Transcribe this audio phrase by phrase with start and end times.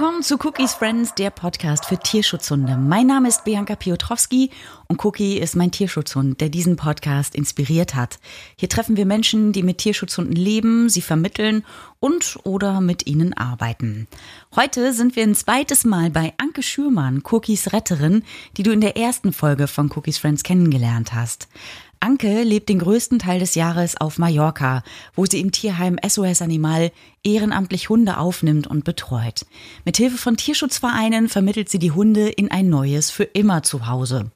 [0.00, 2.78] Willkommen zu Cookies Friends, der Podcast für Tierschutzhunde.
[2.78, 4.48] Mein Name ist Bianca Piotrowski
[4.88, 8.18] und Cookie ist mein Tierschutzhund, der diesen Podcast inspiriert hat.
[8.56, 11.66] Hier treffen wir Menschen, die mit Tierschutzhunden leben, sie vermitteln
[11.98, 14.08] und oder mit ihnen arbeiten.
[14.56, 18.22] Heute sind wir ein zweites Mal bei Anke Schürmann, Cookies Retterin,
[18.56, 21.46] die du in der ersten Folge von Cookies Friends kennengelernt hast.
[22.00, 24.82] Anke lebt den größten Teil des Jahres auf Mallorca,
[25.14, 26.92] wo sie im Tierheim SOS Animal
[27.22, 29.44] ehrenamtlich Hunde aufnimmt und betreut.
[29.84, 34.30] Mithilfe von Tierschutzvereinen vermittelt sie die Hunde in ein neues für immer Zuhause.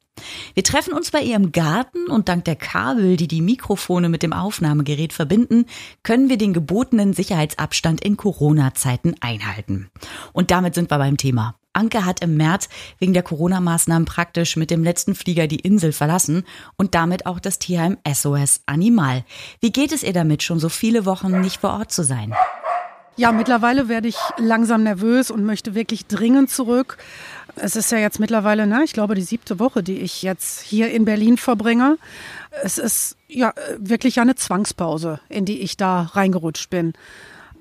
[0.52, 4.22] Wir treffen uns bei ihr im Garten und dank der Kabel, die die Mikrofone mit
[4.22, 5.64] dem Aufnahmegerät verbinden,
[6.02, 9.90] können wir den gebotenen Sicherheitsabstand in Corona-Zeiten einhalten.
[10.32, 11.56] Und damit sind wir beim Thema.
[11.74, 16.44] Anke hat im März wegen der Corona-Maßnahmen praktisch mit dem letzten Flieger die Insel verlassen
[16.76, 19.24] und damit auch das Tierheim SOS Animal.
[19.60, 22.34] Wie geht es ihr damit, schon so viele Wochen nicht vor Ort zu sein?
[23.16, 26.98] Ja, mittlerweile werde ich langsam nervös und möchte wirklich dringend zurück.
[27.54, 30.90] Es ist ja jetzt mittlerweile, ne, ich glaube, die siebte Woche, die ich jetzt hier
[30.90, 31.96] in Berlin verbringe.
[32.64, 36.94] Es ist ja wirklich eine Zwangspause, in die ich da reingerutscht bin.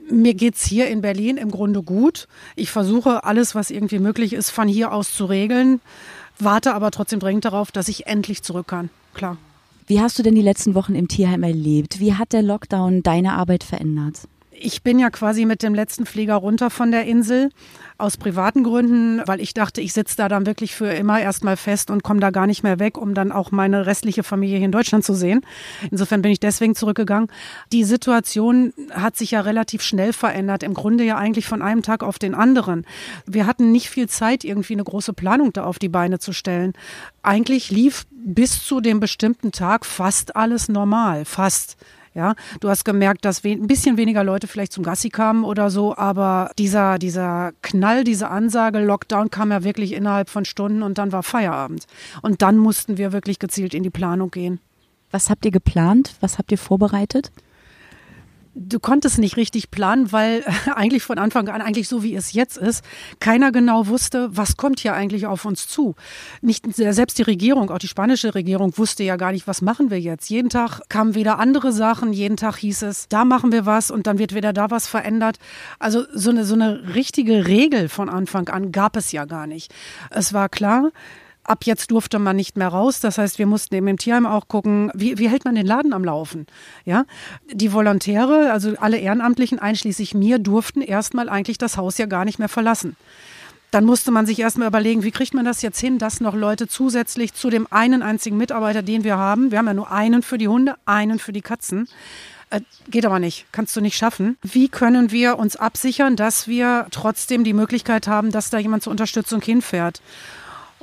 [0.10, 2.28] Mir geht's hier in Berlin im Grunde gut.
[2.56, 5.82] Ich versuche alles, was irgendwie möglich ist, von hier aus zu regeln,
[6.40, 8.90] warte aber trotzdem dringend darauf, dass ich endlich zurück kann.
[9.14, 9.38] Klar.
[9.86, 12.00] Wie hast du denn die letzten Wochen im Tierheim erlebt?
[12.00, 14.28] Wie hat der Lockdown deine Arbeit verändert?
[14.60, 17.50] Ich bin ja quasi mit dem letzten Flieger runter von der Insel
[17.98, 21.90] aus privaten Gründen, weil ich dachte, ich sitze da dann wirklich für immer erstmal fest
[21.90, 24.72] und komme da gar nicht mehr weg, um dann auch meine restliche Familie hier in
[24.72, 25.42] Deutschland zu sehen.
[25.90, 27.30] Insofern bin ich deswegen zurückgegangen.
[27.72, 32.04] Die Situation hat sich ja relativ schnell verändert, im Grunde ja eigentlich von einem Tag
[32.04, 32.86] auf den anderen.
[33.26, 36.74] Wir hatten nicht viel Zeit, irgendwie eine große Planung da auf die Beine zu stellen.
[37.22, 41.78] Eigentlich lief bis zu dem bestimmten Tag fast alles normal, fast.
[42.16, 45.98] Ja, du hast gemerkt, dass ein bisschen weniger Leute vielleicht zum Gassi kamen oder so,
[45.98, 51.12] aber dieser, dieser Knall, diese Ansage, Lockdown kam ja wirklich innerhalb von Stunden und dann
[51.12, 51.88] war Feierabend.
[52.22, 54.60] Und dann mussten wir wirklich gezielt in die Planung gehen.
[55.10, 56.16] Was habt ihr geplant?
[56.22, 57.32] Was habt ihr vorbereitet?
[58.56, 60.44] Du konntest nicht richtig planen, weil
[60.76, 62.84] eigentlich von Anfang an, eigentlich so wie es jetzt ist,
[63.20, 65.96] keiner genau wusste, was kommt hier eigentlich auf uns zu.
[66.42, 70.00] Nicht selbst die Regierung, auch die spanische Regierung wusste ja gar nicht, was machen wir
[70.00, 70.30] jetzt.
[70.30, 74.08] Jeden Tag kamen wieder andere Sachen, jeden Tag hieß es, da machen wir was und
[74.08, 75.38] dann wird wieder da was verändert.
[75.80, 79.74] Also so eine, so eine richtige Regel von Anfang an gab es ja gar nicht.
[80.10, 80.92] Es war klar,
[81.44, 83.00] Ab jetzt durfte man nicht mehr raus.
[83.02, 85.94] Das heißt, wir mussten eben im Tierheim auch gucken, wie, wie hält man den Laden
[85.94, 86.48] am Laufen?
[86.86, 87.06] Ja,
[87.52, 92.40] die Volontäre, also alle Ehrenamtlichen, einschließlich mir, durften erstmal eigentlich das Haus ja gar nicht
[92.40, 92.96] mehr verlassen.
[93.72, 96.68] Dann musste man sich erstmal überlegen, wie kriegt man das jetzt hin, dass noch Leute
[96.68, 100.38] zusätzlich zu dem einen einzigen Mitarbeiter, den wir haben, wir haben ja nur einen für
[100.38, 101.90] die Hunde, einen für die Katzen,
[102.52, 104.38] äh, geht aber nicht, kannst du nicht schaffen.
[104.44, 108.92] Wie können wir uns absichern, dass wir trotzdem die Möglichkeit haben, dass da jemand zur
[108.92, 110.04] Unterstützung hinfährt?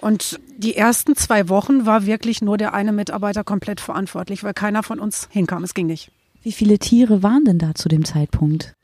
[0.01, 4.83] Und die ersten zwei Wochen war wirklich nur der eine Mitarbeiter komplett verantwortlich, weil keiner
[4.83, 5.63] von uns hinkam.
[5.63, 6.11] Es ging nicht.
[6.43, 8.75] Wie viele Tiere waren denn da zu dem Zeitpunkt?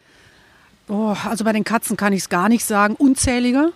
[0.89, 2.95] Oh, also bei den Katzen kann ich es gar nicht sagen.
[2.97, 3.73] Unzählige.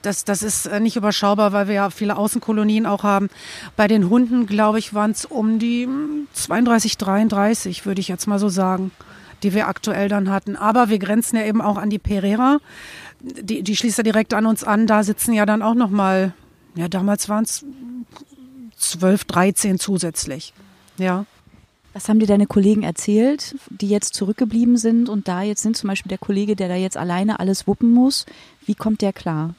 [0.00, 3.28] Das, das ist äh, nicht überschaubar, weil wir ja viele Außenkolonien auch haben.
[3.76, 5.86] Bei den Hunden, glaube ich, waren es um die
[6.32, 8.90] 32, hm, 33, würde ich jetzt mal so sagen,
[9.42, 10.56] die wir aktuell dann hatten.
[10.56, 12.58] Aber wir grenzen ja eben auch an die Pereira.
[13.20, 14.86] Die, die schließt ja direkt an uns an.
[14.86, 16.32] Da sitzen ja dann auch noch mal
[16.74, 17.64] ja, damals waren es
[18.76, 20.54] 12, 13 zusätzlich.
[20.98, 21.26] Ja.
[21.92, 25.88] Was haben dir deine Kollegen erzählt, die jetzt zurückgeblieben sind und da jetzt sind, zum
[25.88, 28.26] Beispiel der Kollege, der da jetzt alleine alles wuppen muss?
[28.64, 29.54] Wie kommt der klar?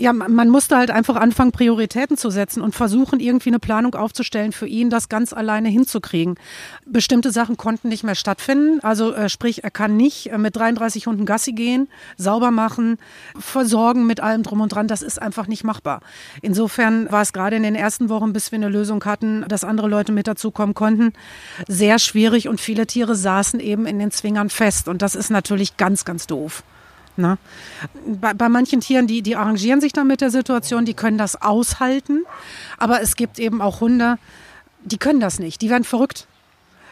[0.00, 4.52] Ja, man musste halt einfach anfangen, Prioritäten zu setzen und versuchen, irgendwie eine Planung aufzustellen,
[4.52, 6.36] für ihn das ganz alleine hinzukriegen.
[6.86, 8.78] Bestimmte Sachen konnten nicht mehr stattfinden.
[8.84, 12.98] Also äh, sprich, er kann nicht äh, mit 33 Hunden Gassi gehen, sauber machen,
[13.36, 14.86] versorgen mit allem drum und dran.
[14.86, 16.00] Das ist einfach nicht machbar.
[16.42, 19.88] Insofern war es gerade in den ersten Wochen, bis wir eine Lösung hatten, dass andere
[19.88, 21.12] Leute mit dazukommen konnten,
[21.66, 24.86] sehr schwierig und viele Tiere saßen eben in den Zwingern fest.
[24.86, 26.62] Und das ist natürlich ganz, ganz doof.
[27.18, 27.38] Ne?
[28.06, 31.40] Bei, bei manchen Tieren, die, die arrangieren sich dann mit der Situation, die können das
[31.40, 32.22] aushalten.
[32.78, 34.18] Aber es gibt eben auch Hunde,
[34.84, 35.60] die können das nicht.
[35.60, 36.26] Die werden verrückt.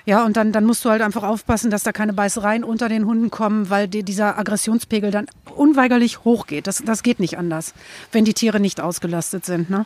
[0.07, 3.07] Ja, und dann, dann musst du halt einfach aufpassen, dass da keine Beißereien unter den
[3.07, 5.27] Hunden kommen, weil die, dieser Aggressionspegel dann
[5.57, 6.69] unweigerlich hochgeht.
[6.69, 7.75] Das, das geht nicht anders,
[8.13, 9.69] wenn die Tiere nicht ausgelastet sind.
[9.69, 9.85] Ne?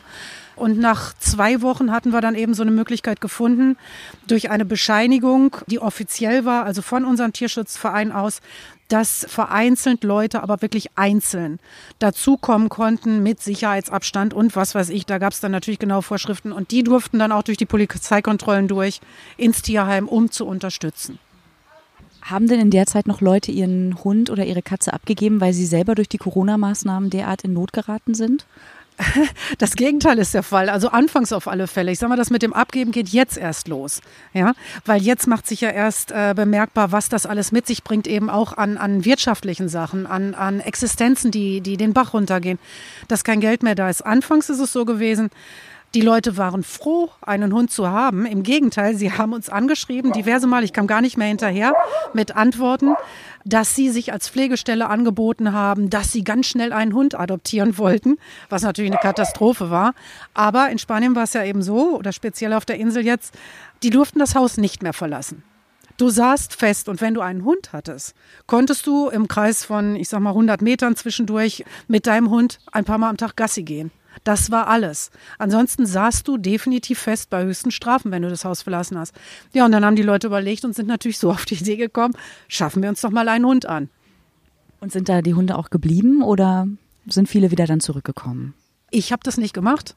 [0.55, 3.77] Und nach zwei Wochen hatten wir dann eben so eine Möglichkeit gefunden,
[4.27, 8.41] durch eine Bescheinigung, die offiziell war, also von unserem Tierschutzverein aus,
[8.91, 11.59] dass vereinzelt Leute, aber wirklich einzeln
[11.99, 15.05] dazukommen konnten mit Sicherheitsabstand und was weiß ich.
[15.05, 18.67] Da gab es dann natürlich genau Vorschriften und die durften dann auch durch die Polizeikontrollen
[18.67, 18.99] durch
[19.37, 21.19] ins Tierheim, um zu unterstützen.
[22.21, 25.65] Haben denn in der Zeit noch Leute ihren Hund oder ihre Katze abgegeben, weil sie
[25.65, 28.45] selber durch die Corona-Maßnahmen derart in Not geraten sind?
[29.57, 30.69] Das Gegenteil ist der Fall.
[30.69, 31.91] Also anfangs auf alle Fälle.
[31.91, 34.01] Ich sage mal, das mit dem Abgeben geht jetzt erst los.
[34.33, 34.53] Ja,
[34.85, 38.29] weil jetzt macht sich ja erst äh, bemerkbar, was das alles mit sich bringt, eben
[38.29, 42.59] auch an, an wirtschaftlichen Sachen, an, an Existenzen, die, die den Bach runtergehen,
[43.07, 44.01] dass kein Geld mehr da ist.
[44.01, 45.29] Anfangs ist es so gewesen,
[45.93, 48.25] die Leute waren froh, einen Hund zu haben.
[48.25, 51.73] Im Gegenteil, sie haben uns angeschrieben, diverse Mal, ich kam gar nicht mehr hinterher
[52.13, 52.95] mit Antworten,
[53.45, 58.17] dass sie sich als Pflegestelle angeboten haben, dass sie ganz schnell einen Hund adoptieren wollten,
[58.49, 59.93] was natürlich eine Katastrophe war.
[60.33, 63.33] Aber in Spanien war es ja eben so, oder speziell auf der Insel jetzt,
[63.83, 65.43] die durften das Haus nicht mehr verlassen.
[65.97, 68.15] Du saßt fest und wenn du einen Hund hattest,
[68.47, 72.85] konntest du im Kreis von, ich sag mal, 100 Metern zwischendurch mit deinem Hund ein
[72.85, 73.91] paar Mal am Tag Gassi gehen.
[74.23, 75.11] Das war alles.
[75.37, 79.15] Ansonsten saßt du definitiv fest bei höchsten Strafen, wenn du das Haus verlassen hast.
[79.53, 82.15] Ja, und dann haben die Leute überlegt und sind natürlich so auf die Idee gekommen,
[82.47, 83.89] schaffen wir uns doch mal einen Hund an.
[84.79, 86.67] Und sind da die Hunde auch geblieben oder
[87.07, 88.55] sind viele wieder dann zurückgekommen?
[88.89, 89.95] Ich habe das nicht gemacht.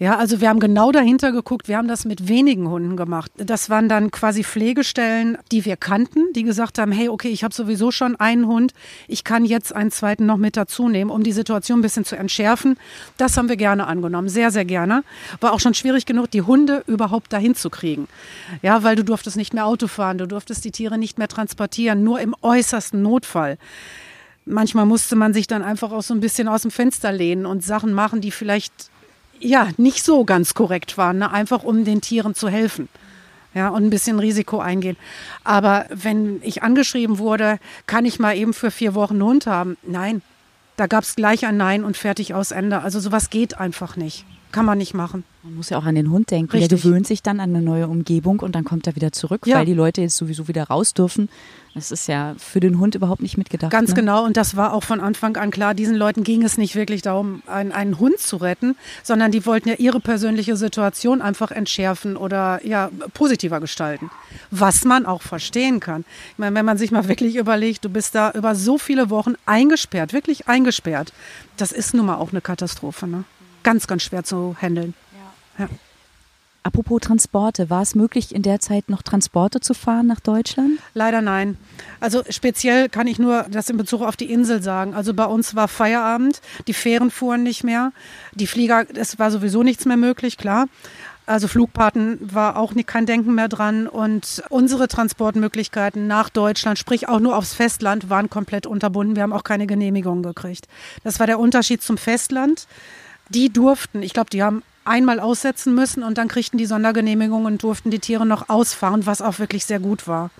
[0.00, 1.66] Ja, also wir haben genau dahinter geguckt.
[1.66, 3.32] Wir haben das mit wenigen Hunden gemacht.
[3.36, 7.52] Das waren dann quasi Pflegestellen, die wir kannten, die gesagt haben, hey, okay, ich habe
[7.52, 8.74] sowieso schon einen Hund.
[9.08, 12.16] Ich kann jetzt einen zweiten noch mit dazu nehmen, um die Situation ein bisschen zu
[12.16, 12.78] entschärfen.
[13.16, 15.02] Das haben wir gerne angenommen, sehr, sehr gerne.
[15.40, 18.06] War auch schon schwierig genug, die Hunde überhaupt dahin zu kriegen.
[18.62, 22.04] Ja, weil du durftest nicht mehr Auto fahren, du durftest die Tiere nicht mehr transportieren,
[22.04, 23.58] nur im äußersten Notfall
[24.50, 27.62] manchmal musste man sich dann einfach auch so ein bisschen aus dem Fenster lehnen und
[27.62, 28.72] Sachen machen, die vielleicht
[29.40, 31.30] ja, nicht so ganz korrekt waren, ne?
[31.30, 32.88] einfach um den Tieren zu helfen.
[33.54, 34.96] Ja, und ein bisschen Risiko eingehen.
[35.42, 39.76] Aber wenn ich angeschrieben wurde, kann ich mal eben für vier Wochen einen Hund haben?
[39.82, 40.22] Nein,
[40.76, 42.82] da gab es gleich ein Nein und fertig aus Ende.
[42.82, 44.24] Also sowas geht einfach nicht.
[44.50, 45.24] Kann man nicht machen.
[45.42, 46.52] Man muss ja auch an den Hund denken.
[46.52, 46.68] Richtig.
[46.68, 49.56] Der gewöhnt sich dann an eine neue Umgebung und dann kommt er wieder zurück, ja.
[49.56, 51.28] weil die Leute jetzt sowieso wieder raus dürfen.
[51.74, 53.70] Das ist ja für den Hund überhaupt nicht mitgedacht.
[53.70, 53.96] Ganz ne?
[53.96, 54.24] genau.
[54.24, 55.74] Und das war auch von Anfang an klar.
[55.74, 59.68] Diesen Leuten ging es nicht wirklich darum, einen, einen Hund zu retten, sondern die wollten
[59.68, 64.10] ja ihre persönliche Situation einfach entschärfen oder ja positiver gestalten.
[64.50, 66.04] Was man auch verstehen kann.
[66.32, 69.34] Ich meine, wenn man sich mal wirklich überlegt, du bist da über so viele Wochen
[69.46, 71.12] eingesperrt, wirklich eingesperrt.
[71.56, 73.06] Das ist nun mal auch eine Katastrophe.
[73.06, 73.24] Ne?
[73.62, 74.94] Ganz, ganz schwer zu handeln.
[75.58, 75.64] Ja.
[75.64, 75.70] ja.
[76.68, 80.72] Apropos Transporte, war es möglich, in der Zeit noch Transporte zu fahren nach Deutschland?
[80.92, 81.56] Leider nein.
[81.98, 84.92] Also speziell kann ich nur das in Bezug auf die Insel sagen.
[84.92, 87.92] Also bei uns war Feierabend, die Fähren fuhren nicht mehr,
[88.34, 90.66] die Flieger, es war sowieso nichts mehr möglich, klar.
[91.24, 97.08] Also Flugpaten war auch nicht, kein Denken mehr dran und unsere Transportmöglichkeiten nach Deutschland, sprich
[97.08, 99.14] auch nur aufs Festland, waren komplett unterbunden.
[99.14, 100.68] Wir haben auch keine Genehmigung gekriegt.
[101.04, 102.66] Das war der Unterschied zum Festland
[103.28, 107.62] die durften, ich glaube, die haben einmal aussetzen müssen und dann kriegten die Sondergenehmigung und
[107.62, 110.30] durften die Tiere noch ausfahren, was auch wirklich sehr gut war.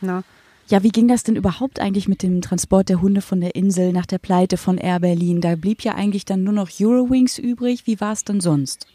[0.00, 0.22] Na.
[0.68, 3.92] Ja, wie ging das denn überhaupt eigentlich mit dem Transport der Hunde von der Insel
[3.92, 5.40] nach der Pleite von Air Berlin?
[5.40, 7.86] Da blieb ja eigentlich dann nur noch Eurowings übrig.
[7.86, 8.88] Wie war es denn sonst?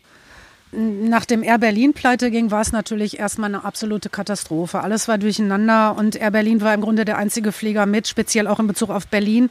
[0.74, 4.80] Nach dem Air Berlin pleite ging, war es natürlich erstmal eine absolute Katastrophe.
[4.80, 8.58] Alles war durcheinander und Air Berlin war im Grunde der einzige Flieger mit, speziell auch
[8.58, 9.50] in Bezug auf Berlin,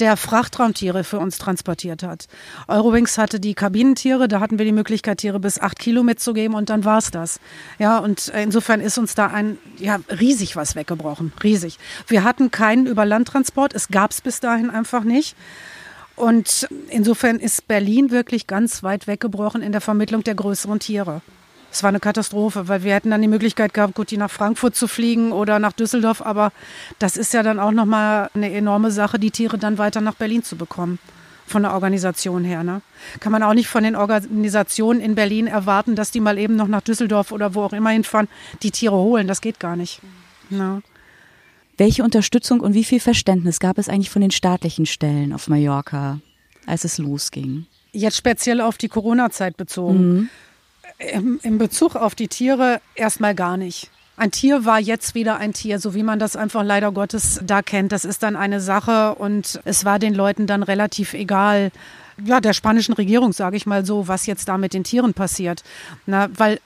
[0.00, 2.26] der Frachtraumtiere für uns transportiert hat.
[2.68, 6.70] Eurowings hatte die Kabinentiere, da hatten wir die Möglichkeit, Tiere bis acht Kilo mitzugeben und
[6.70, 7.38] dann war es das.
[7.78, 11.34] Ja, und insofern ist uns da ein, ja, riesig was weggebrochen.
[11.42, 11.78] Riesig.
[12.06, 15.36] Wir hatten keinen Überlandtransport, es gab es bis dahin einfach nicht.
[16.16, 21.22] Und insofern ist Berlin wirklich ganz weit weggebrochen in der Vermittlung der größeren Tiere.
[21.72, 24.76] Es war eine Katastrophe, weil wir hätten dann die Möglichkeit gehabt, gut, die nach Frankfurt
[24.76, 26.52] zu fliegen oder nach Düsseldorf, aber
[26.98, 30.42] das ist ja dann auch nochmal eine enorme Sache, die Tiere dann weiter nach Berlin
[30.42, 30.98] zu bekommen.
[31.46, 32.62] Von der Organisation her.
[32.62, 32.82] Ne?
[33.20, 36.68] Kann man auch nicht von den Organisationen in Berlin erwarten, dass die mal eben noch
[36.68, 38.28] nach Düsseldorf oder wo auch immer hinfahren,
[38.62, 39.26] die Tiere holen.
[39.26, 40.00] Das geht gar nicht.
[40.50, 40.82] Ne?
[41.76, 46.20] Welche Unterstützung und wie viel Verständnis gab es eigentlich von den staatlichen Stellen auf Mallorca,
[46.66, 47.66] als es losging?
[47.92, 50.12] Jetzt speziell auf die Corona-Zeit bezogen.
[50.12, 50.28] Mhm.
[50.98, 53.90] Im, Im Bezug auf die Tiere erstmal gar nicht.
[54.16, 57.62] Ein Tier war jetzt wieder ein Tier, so wie man das einfach leider Gottes da
[57.62, 57.92] kennt.
[57.92, 61.72] Das ist dann eine Sache und es war den Leuten dann relativ egal,
[62.22, 65.64] ja, der spanischen Regierung, sage ich mal so, was jetzt da mit den Tieren passiert.
[66.06, 66.60] Na, weil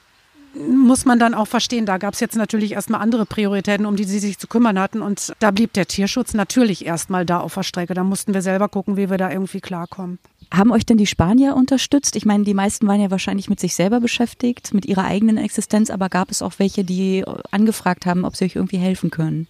[0.68, 4.04] muss man dann auch verstehen, da gab es jetzt natürlich erstmal andere Prioritäten, um die
[4.04, 5.02] sie sich zu kümmern hatten.
[5.02, 7.94] Und da blieb der Tierschutz natürlich erstmal da auf der Strecke.
[7.94, 10.18] Da mussten wir selber gucken, wie wir da irgendwie klarkommen.
[10.52, 12.14] Haben euch denn die Spanier unterstützt?
[12.14, 15.90] Ich meine, die meisten waren ja wahrscheinlich mit sich selber beschäftigt, mit ihrer eigenen Existenz,
[15.90, 19.48] aber gab es auch welche, die angefragt haben, ob sie euch irgendwie helfen können?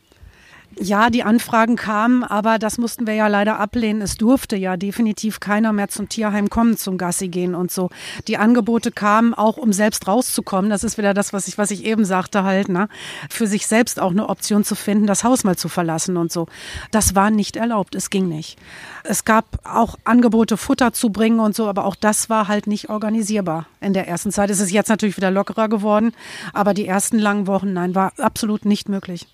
[0.78, 4.02] Ja, die Anfragen kamen, aber das mussten wir ja leider ablehnen.
[4.02, 7.88] Es durfte ja definitiv keiner mehr zum Tierheim kommen, zum Gassi gehen und so.
[8.28, 10.68] Die Angebote kamen auch, um selbst rauszukommen.
[10.68, 12.90] Das ist wieder das, was ich, was ich eben sagte halt, ne?
[13.30, 16.47] Für sich selbst auch eine Option zu finden, das Haus mal zu verlassen und so.
[16.90, 17.95] Das war nicht erlaubt.
[17.95, 18.59] Es ging nicht.
[19.02, 22.90] Es gab auch Angebote, Futter zu bringen und so, aber auch das war halt nicht
[22.90, 24.50] organisierbar in der ersten Zeit.
[24.50, 26.12] Es ist jetzt natürlich wieder lockerer geworden,
[26.52, 29.26] aber die ersten langen Wochen, nein, war absolut nicht möglich.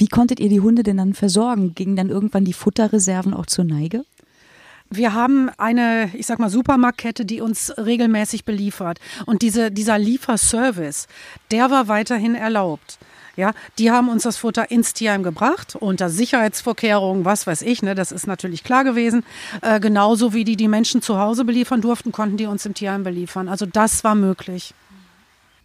[0.00, 1.74] Wie konntet ihr die Hunde denn dann versorgen?
[1.74, 4.06] Gingen dann irgendwann die Futterreserven auch zur Neige?
[4.88, 8.98] Wir haben eine, ich sag mal, Supermarktkette, die uns regelmäßig beliefert.
[9.26, 11.06] Und diese, dieser Lieferservice,
[11.50, 12.98] der war weiterhin erlaubt.
[13.36, 17.94] Ja, die haben uns das Futter ins Tierheim gebracht, unter Sicherheitsvorkehrungen, was weiß ich, ne,
[17.94, 19.22] das ist natürlich klar gewesen.
[19.60, 23.02] Äh, genauso wie die die Menschen zu Hause beliefern durften, konnten die uns im Tierheim
[23.02, 23.50] beliefern.
[23.50, 24.72] Also das war möglich.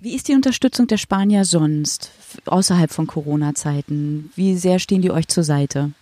[0.06, 2.12] Wie ist die Unterstützung der Spanier sonst,
[2.46, 4.32] außerhalb von Corona-Zeiten?
[4.36, 5.94] Wie sehr stehen die euch zur Seite?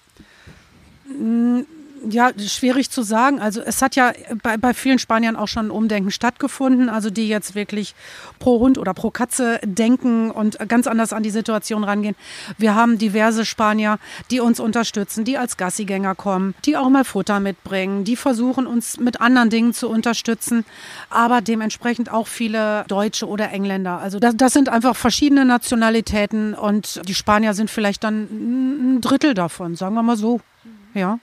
[2.09, 3.39] Ja, schwierig zu sagen.
[3.39, 7.29] Also es hat ja bei, bei vielen Spaniern auch schon ein Umdenken stattgefunden, also die
[7.29, 7.95] jetzt wirklich
[8.39, 12.15] pro Hund oder pro Katze denken und ganz anders an die Situation rangehen.
[12.57, 13.99] Wir haben diverse Spanier,
[14.31, 18.99] die uns unterstützen, die als Gassigänger kommen, die auch mal Futter mitbringen, die versuchen uns
[18.99, 20.65] mit anderen Dingen zu unterstützen,
[21.09, 23.99] aber dementsprechend auch viele Deutsche oder Engländer.
[23.99, 29.33] Also das, das sind einfach verschiedene Nationalitäten und die Spanier sind vielleicht dann ein Drittel
[29.33, 30.41] davon, sagen wir mal so.
[30.93, 31.19] Ja.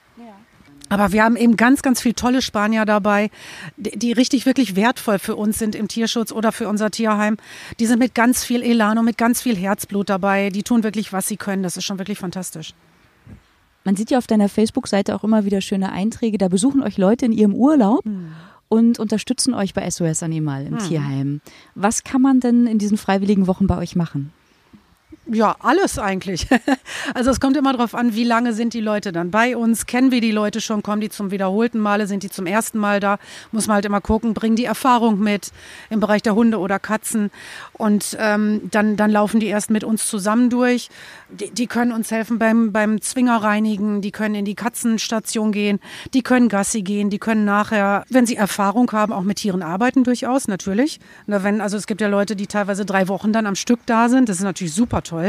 [0.90, 3.30] Aber wir haben eben ganz, ganz viele tolle Spanier dabei,
[3.76, 7.38] die, die, richtig wirklich wertvoll für uns sind im Tierschutz oder für unser Tierheim.
[7.78, 10.50] Die sind mit ganz viel Elan und mit ganz viel Herzblut dabei.
[10.50, 11.62] Die tun wirklich, was sie können.
[11.62, 12.74] Das ist schon wirklich fantastisch.
[13.84, 16.36] Man sieht ja auf deiner Facebook-Seite auch immer wieder schöne Einträge.
[16.36, 18.04] Da besuchen euch Leute in ihrem Urlaub.
[18.04, 18.32] Hm
[18.72, 20.88] und unterstützen euch bei SOS Animal im hm.
[20.88, 21.40] Tierheim.
[21.74, 24.32] Was kann man denn in diesen freiwilligen Wochen bei euch machen?
[25.26, 26.46] Ja, alles eigentlich.
[27.14, 30.10] Also es kommt immer darauf an, wie lange sind die Leute dann bei uns, kennen
[30.10, 33.18] wir die Leute schon, kommen die zum wiederholten Male, sind die zum ersten Mal da,
[33.52, 35.50] muss man halt immer gucken, bringen die Erfahrung mit
[35.88, 37.30] im Bereich der Hunde oder Katzen?
[37.72, 40.88] Und ähm, dann, dann laufen die erst mit uns zusammen durch.
[41.30, 45.80] Die, die können uns helfen beim, beim Zwinger reinigen, die können in die Katzenstation gehen,
[46.14, 50.04] die können Gassi gehen, die können nachher, wenn sie Erfahrung haben, auch mit Tieren arbeiten
[50.04, 51.00] durchaus, natürlich.
[51.26, 54.28] Wenn, also es gibt ja Leute, die teilweise drei Wochen dann am Stück da sind,
[54.28, 55.19] das ist natürlich super toll.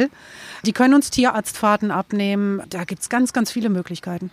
[0.66, 2.62] Die können uns Tierarztfahrten abnehmen.
[2.70, 4.32] Da gibt es ganz, ganz viele Möglichkeiten.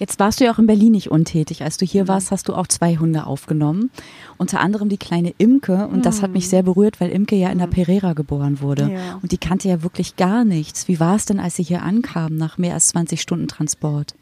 [0.00, 1.62] Jetzt warst du ja auch in Berlin nicht untätig.
[1.62, 3.90] Als du hier warst, hast du auch zwei Hunde aufgenommen.
[4.38, 5.88] Unter anderem die kleine Imke.
[5.88, 8.92] Und das hat mich sehr berührt, weil Imke ja in der Pereira geboren wurde.
[8.94, 9.18] Ja.
[9.20, 10.88] Und die kannte ja wirklich gar nichts.
[10.88, 14.14] Wie war es denn, als sie hier ankam, nach mehr als 20 Stunden Transport?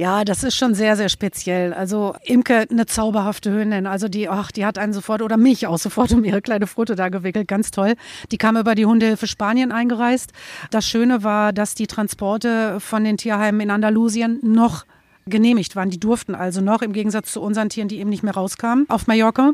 [0.00, 1.74] Ja, das ist schon sehr, sehr speziell.
[1.74, 3.86] Also Imke, eine zauberhafte Hündin.
[3.86, 6.96] Also die, ach, die hat einen sofort oder mich auch sofort um ihre kleine Pfote
[6.96, 7.46] da gewickelt.
[7.46, 7.96] Ganz toll.
[8.32, 10.32] Die kam über die Hundehilfe Spanien eingereist.
[10.70, 14.86] Das Schöne war, dass die Transporte von den Tierheimen in Andalusien noch
[15.26, 15.90] genehmigt waren.
[15.90, 19.06] Die durften also noch, im Gegensatz zu unseren Tieren, die eben nicht mehr rauskamen, auf
[19.06, 19.52] Mallorca.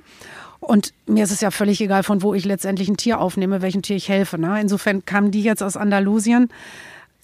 [0.61, 3.83] Und mir ist es ja völlig egal, von wo ich letztendlich ein Tier aufnehme, welchem
[3.83, 4.39] Tier ich helfe.
[4.39, 4.61] Ne?
[4.61, 6.51] Insofern kamen die jetzt aus Andalusien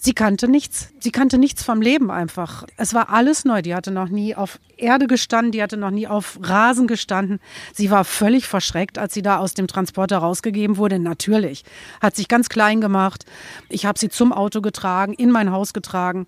[0.05, 0.89] Sie kannte nichts.
[0.99, 2.65] Sie kannte nichts vom Leben einfach.
[2.77, 3.63] Es war alles neu.
[3.63, 7.39] Die hatte noch nie auf Erde gestanden, die hatte noch nie auf Rasen gestanden.
[7.73, 10.99] Sie war völlig verschreckt, als sie da aus dem Transporter rausgegeben wurde.
[10.99, 11.63] Natürlich.
[12.01, 13.27] Hat sich ganz klein gemacht.
[13.69, 16.27] Ich habe sie zum Auto getragen, in mein Haus getragen.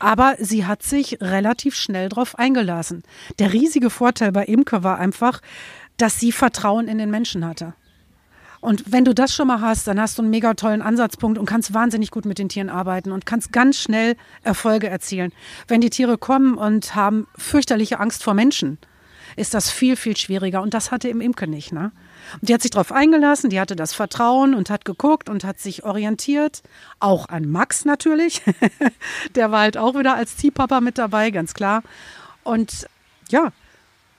[0.00, 3.04] Aber sie hat sich relativ schnell darauf eingelassen.
[3.38, 5.40] Der riesige Vorteil bei Imke war einfach,
[5.98, 7.74] dass sie Vertrauen in den Menschen hatte.
[8.64, 11.44] Und wenn du das schon mal hast, dann hast du einen mega tollen Ansatzpunkt und
[11.44, 15.34] kannst wahnsinnig gut mit den Tieren arbeiten und kannst ganz schnell Erfolge erzielen.
[15.68, 18.78] Wenn die Tiere kommen und haben fürchterliche Angst vor Menschen,
[19.36, 20.62] ist das viel, viel schwieriger.
[20.62, 21.72] Und das hatte im Imke nicht.
[21.72, 21.92] Ne?
[22.40, 25.60] Und die hat sich darauf eingelassen, die hatte das Vertrauen und hat geguckt und hat
[25.60, 26.62] sich orientiert.
[27.00, 28.40] Auch an Max natürlich.
[29.34, 31.82] Der war halt auch wieder als Ziehpapa mit dabei, ganz klar.
[32.44, 32.88] Und
[33.28, 33.52] ja.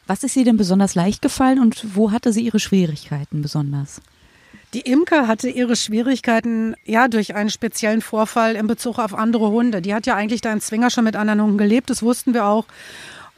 [0.06, 4.02] Was ist ihr denn besonders leicht gefallen und wo hatte sie ihre Schwierigkeiten besonders?
[4.76, 9.82] Die Imke hatte ihre Schwierigkeiten ja durch einen speziellen Vorfall in Bezug auf andere Hunde.
[9.82, 12.44] Die hat ja eigentlich da in Zwinger schon mit anderen Hunden gelebt, das wussten wir
[12.46, 12.66] auch.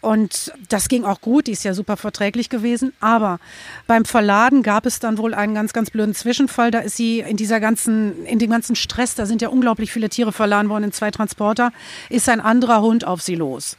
[0.01, 2.91] Und das ging auch gut, die ist ja super verträglich gewesen.
[3.01, 3.39] Aber
[3.85, 6.71] beim Verladen gab es dann wohl einen ganz, ganz blöden Zwischenfall.
[6.71, 10.09] Da ist sie in dieser ganzen, in dem ganzen Stress, da sind ja unglaublich viele
[10.09, 11.71] Tiere verladen worden in zwei Transporter,
[12.09, 13.77] ist ein anderer Hund auf sie los.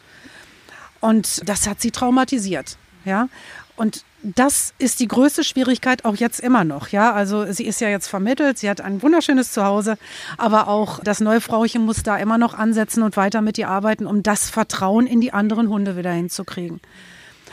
[1.00, 2.78] Und das hat sie traumatisiert.
[3.04, 3.28] Ja.
[3.78, 6.88] Und das ist die größte Schwierigkeit auch jetzt immer noch.
[6.88, 9.96] Ja, also sie ist ja jetzt vermittelt, sie hat ein wunderschönes Zuhause,
[10.36, 14.06] aber auch das neue Frauchen muss da immer noch ansetzen und weiter mit ihr arbeiten,
[14.06, 16.80] um das Vertrauen in die anderen Hunde wieder hinzukriegen.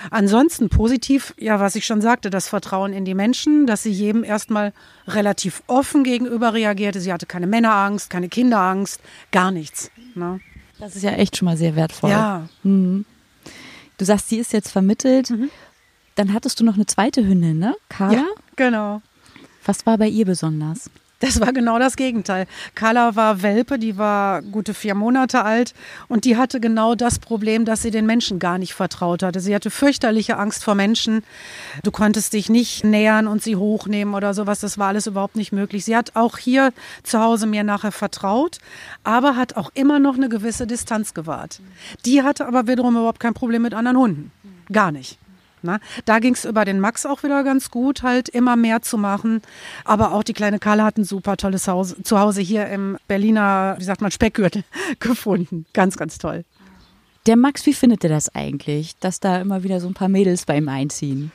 [0.10, 4.24] Ansonsten positiv, ja, was ich schon sagte, das Vertrauen in die Menschen, dass sie jedem
[4.24, 4.74] erstmal
[5.08, 7.00] relativ offen gegenüber reagierte.
[7.00, 9.00] Sie hatte keine Männerangst, keine Kinderangst,
[9.32, 9.92] gar nichts.
[10.16, 10.40] Ne?
[10.80, 12.10] Das ist ja echt schon mal sehr wertvoll.
[12.10, 12.50] Ja.
[12.64, 13.06] Mhm.
[13.98, 15.30] Du sagst, sie ist jetzt vermittelt.
[15.30, 15.50] Mhm.
[16.16, 17.76] Dann hattest du noch eine zweite Hündin, ne?
[17.90, 18.18] Carla?
[18.18, 19.02] Ja, genau.
[19.66, 20.90] Was war bei ihr besonders?
[21.22, 22.46] Das war genau das Gegenteil.
[22.76, 25.74] Carla war Welpe, die war gute vier Monate alt
[26.10, 29.40] und die hatte genau das Problem, dass sie den Menschen gar nicht vertraut hatte.
[29.40, 31.24] Sie hatte fürchterliche Angst vor Menschen.
[31.84, 34.60] Du konntest dich nicht nähern und sie hochnehmen oder sowas.
[34.60, 35.86] Das war alles überhaupt nicht möglich.
[35.86, 38.60] Sie hat auch hier zu Hause mir nachher vertraut,
[39.04, 41.62] aber hat auch immer noch eine gewisse Distanz gewahrt.
[42.06, 44.32] Die hatte aber wiederum überhaupt kein Problem mit anderen Hunden.
[44.72, 45.18] Gar nicht.
[45.66, 48.98] Na, da ging es über den Max auch wieder ganz gut, halt immer mehr zu
[48.98, 49.42] machen.
[49.84, 53.84] Aber auch die kleine Carla hat ein super tolles Haus, Zuhause hier im Berliner, wie
[53.84, 54.64] sagt man, Speckgürtel
[55.00, 55.66] gefunden.
[55.74, 56.46] Ganz, ganz toll.
[57.26, 60.46] Der Max, wie findet er das eigentlich, dass da immer wieder so ein paar Mädels
[60.46, 61.32] bei ihm einziehen?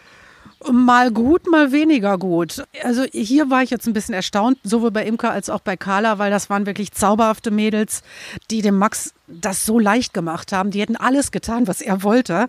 [0.71, 2.64] Mal gut, mal weniger gut.
[2.83, 6.19] Also hier war ich jetzt ein bisschen erstaunt, sowohl bei Imka als auch bei Carla,
[6.19, 8.02] weil das waren wirklich zauberhafte Mädels,
[8.50, 10.71] die dem Max das so leicht gemacht haben.
[10.71, 12.49] Die hätten alles getan, was er wollte.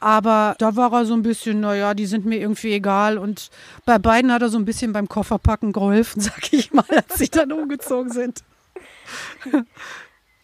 [0.00, 3.18] Aber da war er so ein bisschen, naja, die sind mir irgendwie egal.
[3.18, 3.50] Und
[3.84, 7.28] bei beiden hat er so ein bisschen beim Kofferpacken geholfen, sag ich mal, als sie
[7.28, 8.42] dann umgezogen sind.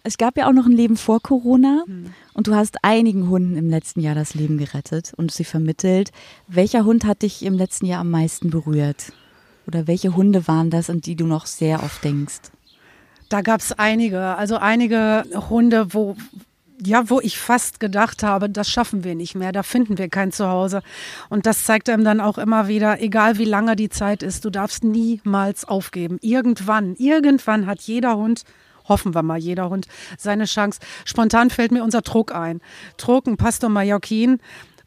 [0.03, 2.13] Es gab ja auch noch ein Leben vor Corona hm.
[2.33, 6.11] und du hast einigen Hunden im letzten Jahr das Leben gerettet und sie vermittelt.
[6.49, 9.13] Welcher Hund hat dich im letzten Jahr am meisten berührt?
[9.67, 12.51] Oder welche Hunde waren das, an die du noch sehr oft denkst?
[13.29, 16.17] Da gab es einige, also einige Hunde, wo,
[16.85, 20.33] ja, wo ich fast gedacht habe, das schaffen wir nicht mehr, da finden wir kein
[20.33, 20.83] Zuhause.
[21.29, 24.51] Und das zeigt einem dann auch immer wieder, egal wie lange die Zeit ist, du
[24.51, 26.19] darfst niemals aufgeben.
[26.23, 28.45] Irgendwann, irgendwann hat jeder Hund
[28.91, 29.87] hoffen wir mal, jeder Hund
[30.19, 30.81] seine Chance.
[31.07, 32.61] Spontan fällt mir unser Druck ein.
[32.99, 34.39] Druck, ein Pastor Mallorquin,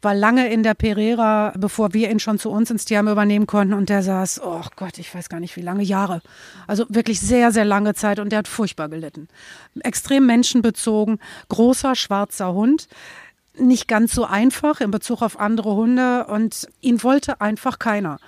[0.04, 3.74] war lange in der Pereira, bevor wir ihn schon zu uns ins Tierheim übernehmen konnten.
[3.74, 6.20] Und der saß, oh Gott, ich weiß gar nicht wie lange, Jahre.
[6.66, 9.28] Also wirklich sehr, sehr lange Zeit und der hat furchtbar gelitten.
[9.80, 12.86] Extrem menschenbezogen, großer schwarzer Hund.
[13.56, 18.18] Nicht ganz so einfach in Bezug auf andere Hunde und ihn wollte einfach keiner.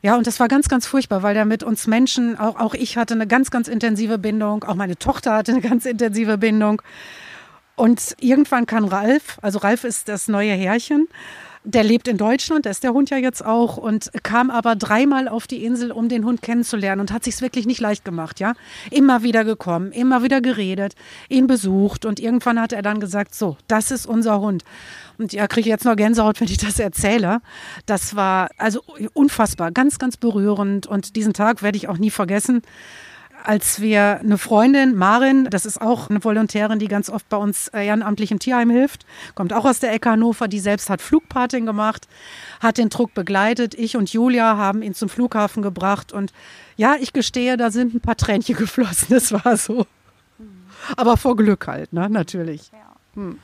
[0.00, 2.96] Ja, und das war ganz, ganz furchtbar, weil der mit uns Menschen, auch, auch ich
[2.96, 6.80] hatte eine ganz, ganz intensive Bindung, auch meine Tochter hatte eine ganz intensive Bindung.
[7.74, 11.08] Und irgendwann kann Ralf, also Ralf ist das neue Herrchen,
[11.64, 15.28] der lebt in Deutschland, da ist der Hund ja jetzt auch und kam aber dreimal
[15.28, 18.54] auf die Insel, um den Hund kennenzulernen und hat sich wirklich nicht leicht gemacht, ja.
[18.90, 20.94] Immer wieder gekommen, immer wieder geredet,
[21.28, 24.64] ihn besucht und irgendwann hat er dann gesagt, so, das ist unser Hund.
[25.18, 27.40] Und ja, kriege ich jetzt noch Gänsehaut, wenn ich das erzähle.
[27.86, 28.82] Das war also
[29.14, 32.62] unfassbar, ganz, ganz berührend und diesen Tag werde ich auch nie vergessen
[33.44, 37.68] als wir eine Freundin, Marin, das ist auch eine Volontärin, die ganz oft bei uns
[37.68, 41.66] äh, ehrenamtlich im Tierheim hilft, kommt auch aus der Ecke Hannover, die selbst hat Flugpatin
[41.66, 42.08] gemacht,
[42.60, 43.74] hat den Druck begleitet.
[43.74, 46.32] Ich und Julia haben ihn zum Flughafen gebracht und
[46.76, 49.86] ja, ich gestehe, da sind ein paar Tränchen geflossen, das war so.
[50.96, 52.70] Aber vor Glück halt, ne, natürlich.
[53.14, 53.38] Hm.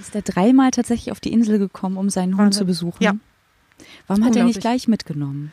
[0.00, 3.02] Ist der dreimal tatsächlich auf die Insel gekommen, um seinen Hund zu besuchen?
[3.02, 3.14] Ja.
[4.06, 5.52] Warum hat er nicht gleich mitgenommen?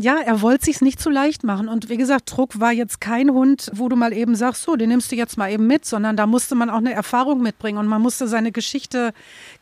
[0.00, 1.68] ja, er wollte sich's nicht zu leicht machen.
[1.68, 4.88] Und wie gesagt, Druck war jetzt kein Hund, wo du mal eben sagst, so, den
[4.88, 7.86] nimmst du jetzt mal eben mit, sondern da musste man auch eine Erfahrung mitbringen und
[7.86, 9.12] man musste seine Geschichte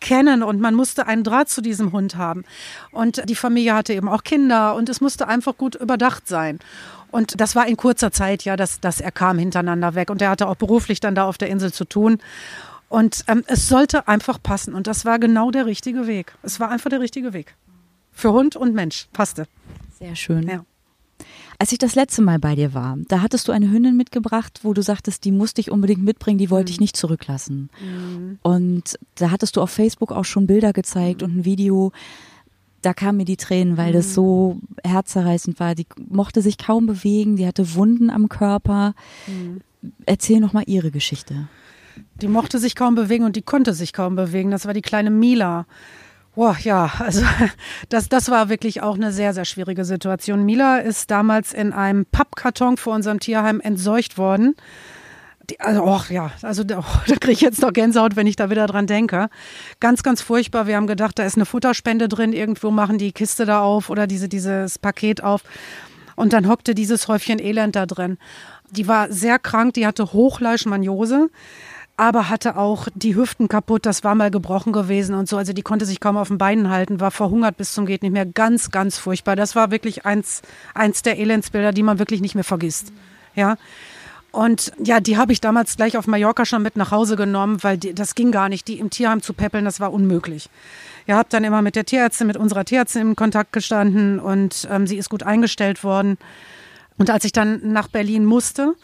[0.01, 2.45] kennen und man musste einen Draht zu diesem Hund haben.
[2.91, 6.59] Und die Familie hatte eben auch Kinder und es musste einfach gut überdacht sein.
[7.11, 10.31] Und das war in kurzer Zeit, ja, dass, dass er kam hintereinander weg und er
[10.31, 12.19] hatte auch beruflich dann da auf der Insel zu tun.
[12.88, 16.35] Und ähm, es sollte einfach passen und das war genau der richtige Weg.
[16.42, 17.57] Es war einfach der richtige Weg.
[18.12, 19.47] Für Hund und Mensch passte.
[19.99, 20.49] Sehr schön.
[20.49, 20.64] Ja.
[21.59, 24.75] Als ich das letzte Mal bei dir war, da hattest du eine Hündin mitgebracht, wo
[24.75, 26.85] du sagtest, die musste ich unbedingt mitbringen, die wollte ich mhm.
[26.85, 27.70] nicht zurücklassen.
[27.81, 28.38] Mhm.
[28.42, 31.27] Und da hattest du auf Facebook auch schon Bilder gezeigt mhm.
[31.27, 31.92] und ein Video.
[32.83, 33.94] Da kamen mir die Tränen, weil mhm.
[33.94, 35.75] das so herzerreißend war.
[35.75, 38.94] Die mochte sich kaum bewegen, die hatte Wunden am Körper.
[39.27, 39.61] Mhm.
[40.07, 41.49] Erzähl noch mal ihre Geschichte.
[42.20, 44.50] Die mochte sich kaum bewegen und die konnte sich kaum bewegen.
[44.50, 45.66] Das war die kleine Mila.
[46.35, 47.22] Boah, ja, also
[47.88, 50.44] das, das war wirklich auch eine sehr, sehr schwierige Situation.
[50.44, 54.57] Mila ist damals in einem Pappkarton vor unserem Tierheim entseucht worden.
[55.50, 58.50] Die, also, oh, ja, also oh, da kriege ich jetzt noch Gänsehaut, wenn ich da
[58.50, 59.29] wieder dran denke.
[59.79, 60.66] Ganz, ganz furchtbar.
[60.66, 64.07] Wir haben gedacht, da ist eine Futterspende drin, irgendwo machen die Kiste da auf oder
[64.07, 65.42] diese, dieses Paket auf.
[66.16, 68.18] Und dann hockte dieses Häufchen Elend da drin.
[68.70, 71.29] Die war sehr krank, die hatte Hochleishmaniose
[71.96, 75.37] aber hatte auch die Hüften kaputt, das war mal gebrochen gewesen und so.
[75.37, 78.12] Also die konnte sich kaum auf den Beinen halten, war verhungert bis zum geht nicht
[78.12, 78.26] mehr.
[78.26, 79.37] Ganz, ganz furchtbar.
[79.37, 80.42] Das war wirklich eins,
[80.74, 82.92] eins der Elendsbilder, die man wirklich nicht mehr vergisst.
[83.37, 83.57] Ja.
[84.33, 87.78] Und ja, die habe ich damals gleich auf Mallorca schon mit nach Hause genommen, weil
[87.78, 88.66] die, das ging gar nicht.
[88.66, 90.50] Die im Tierheim zu peppeln, das war unmöglich.
[91.07, 94.88] Ja, habe dann immer mit der Tierärztin, mit unserer Tierärztin in Kontakt gestanden und ähm,
[94.88, 96.18] sie ist gut eingestellt worden.
[96.98, 98.74] Und als ich dann nach Berlin musste,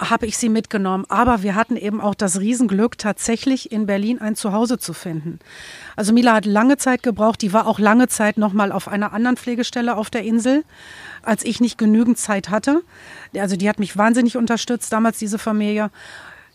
[0.00, 1.04] habe ich sie mitgenommen.
[1.08, 5.38] Aber wir hatten eben auch das Riesenglück, tatsächlich in Berlin ein Zuhause zu finden.
[5.94, 7.42] Also Mila hat lange Zeit gebraucht.
[7.42, 10.64] Die war auch lange Zeit noch mal auf einer anderen Pflegestelle auf der Insel,
[11.22, 12.82] als ich nicht genügend Zeit hatte.
[13.36, 15.90] Also die hat mich wahnsinnig unterstützt, damals diese Familie.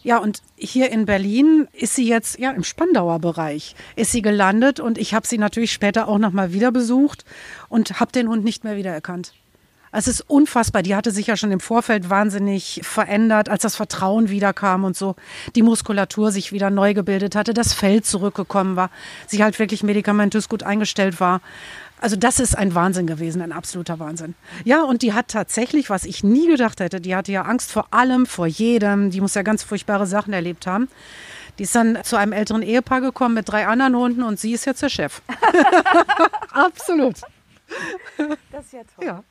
[0.01, 3.75] Ja, und hier in Berlin ist sie jetzt ja im Spandauer Bereich.
[3.95, 7.25] Ist sie gelandet und ich habe sie natürlich später auch noch mal wieder besucht
[7.69, 9.33] und habe den Hund nicht mehr wiedererkannt.
[9.97, 10.83] Es ist unfassbar.
[10.83, 15.15] Die hatte sich ja schon im Vorfeld wahnsinnig verändert, als das Vertrauen wiederkam und so.
[15.55, 18.89] Die Muskulatur sich wieder neu gebildet hatte, das Fell zurückgekommen war,
[19.27, 21.39] sie halt wirklich medikamentös gut eingestellt war.
[22.01, 24.35] Also das ist ein Wahnsinn gewesen, ein absoluter Wahnsinn.
[24.65, 27.87] Ja, und die hat tatsächlich, was ich nie gedacht hätte, die hatte ja Angst vor
[27.91, 29.11] allem, vor jedem.
[29.11, 30.89] Die muss ja ganz furchtbare Sachen erlebt haben.
[31.57, 34.65] Die ist dann zu einem älteren Ehepaar gekommen mit drei anderen Hunden und sie ist
[34.65, 35.21] jetzt der Chef.
[36.51, 37.15] Absolut.
[38.51, 39.05] Das ist ja toll.
[39.05, 39.23] Ja.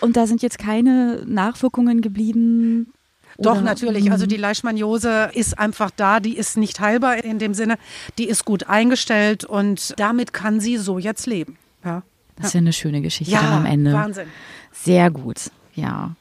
[0.00, 2.92] Und da sind jetzt keine Nachwirkungen geblieben?
[3.38, 3.60] Doch, Oder?
[3.62, 4.10] natürlich.
[4.10, 4.30] Also mhm.
[4.30, 7.78] die Leishmaniose ist einfach da, die ist nicht heilbar in dem Sinne,
[8.18, 11.56] die ist gut eingestellt und damit kann sie so jetzt leben.
[11.84, 12.02] Ja.
[12.36, 13.92] Das ist ja eine schöne Geschichte ja, am Ende.
[13.92, 14.28] Wahnsinn.
[14.72, 16.14] Sehr gut, ja.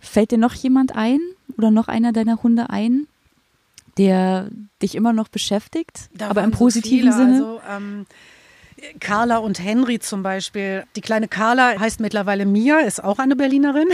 [0.00, 1.20] Fällt dir noch jemand ein
[1.56, 3.06] oder noch einer deiner Hunde ein,
[3.98, 4.48] der
[4.80, 7.46] dich immer noch beschäftigt, da aber im positiven so viele, Sinne?
[7.46, 8.06] Also, ähm,
[9.00, 10.84] Carla und Henry zum Beispiel.
[10.96, 13.88] Die kleine Carla heißt mittlerweile Mia, ist auch eine Berlinerin.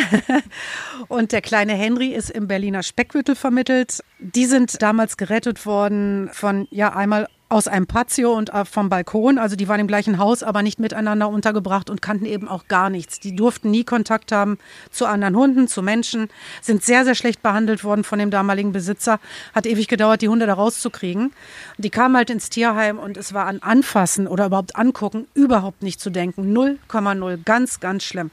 [1.09, 4.03] Und der kleine Henry ist im Berliner Speckgürtel vermittelt.
[4.19, 9.39] Die sind damals gerettet worden von, ja, einmal aus einem Patio und äh, vom Balkon.
[9.39, 12.91] Also die waren im gleichen Haus, aber nicht miteinander untergebracht und kannten eben auch gar
[12.91, 13.21] nichts.
[13.21, 14.59] Die durften nie Kontakt haben
[14.91, 16.29] zu anderen Hunden, zu Menschen,
[16.61, 19.21] sind sehr, sehr schlecht behandelt worden von dem damaligen Besitzer.
[19.55, 21.33] Hat ewig gedauert, die Hunde da rauszukriegen.
[21.79, 26.01] Die kamen halt ins Tierheim und es war an Anfassen oder überhaupt Angucken überhaupt nicht
[26.01, 26.53] zu denken.
[26.53, 27.39] 0,0.
[27.45, 28.33] Ganz, ganz schlimm.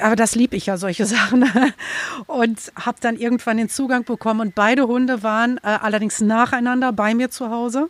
[0.00, 1.44] Aber das lieb ich ja, solche Sachen.
[2.26, 4.40] Und habe dann irgendwann den Zugang bekommen.
[4.40, 7.88] Und beide Hunde waren äh, allerdings nacheinander bei mir zu Hause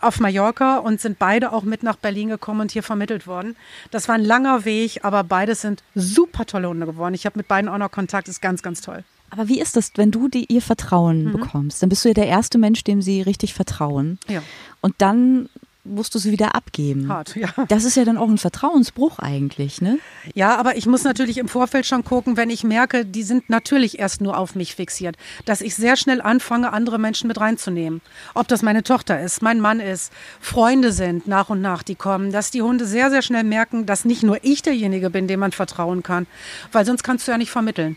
[0.00, 3.56] auf Mallorca und sind beide auch mit nach Berlin gekommen und hier vermittelt worden.
[3.90, 7.14] Das war ein langer Weg, aber beide sind super tolle Hunde geworden.
[7.14, 9.04] Ich habe mit beiden auch noch Kontakt, ist ganz, ganz toll.
[9.30, 11.32] Aber wie ist das, wenn du die, ihr Vertrauen mhm.
[11.32, 11.82] bekommst?
[11.82, 14.18] Dann bist du ja der erste Mensch, dem sie richtig vertrauen.
[14.28, 14.42] Ja.
[14.80, 15.48] Und dann
[15.90, 17.08] musst du sie wieder abgeben.
[17.08, 17.48] Hart, ja.
[17.68, 19.98] Das ist ja dann auch ein Vertrauensbruch eigentlich, ne?
[20.34, 23.98] Ja, aber ich muss natürlich im Vorfeld schon gucken, wenn ich merke, die sind natürlich
[23.98, 28.00] erst nur auf mich fixiert, dass ich sehr schnell anfange, andere Menschen mit reinzunehmen.
[28.34, 32.32] Ob das meine Tochter ist, mein Mann ist, Freunde sind nach und nach, die kommen,
[32.32, 35.52] dass die Hunde sehr, sehr schnell merken, dass nicht nur ich derjenige bin, dem man
[35.52, 36.26] vertrauen kann,
[36.72, 37.96] weil sonst kannst du ja nicht vermitteln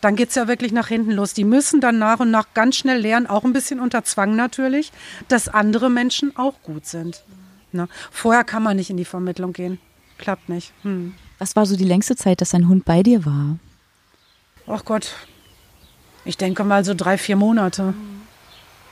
[0.00, 1.34] dann geht es ja wirklich nach hinten los.
[1.34, 4.92] Die müssen dann nach und nach ganz schnell lernen, auch ein bisschen unter Zwang natürlich,
[5.28, 7.22] dass andere Menschen auch gut sind.
[7.72, 7.88] Ne?
[8.10, 9.78] Vorher kann man nicht in die Vermittlung gehen.
[10.18, 10.72] Klappt nicht.
[10.82, 11.14] Hm.
[11.38, 13.58] Was war so die längste Zeit, dass ein Hund bei dir war?
[14.66, 15.14] Ach Gott,
[16.24, 17.94] ich denke mal so drei, vier Monate.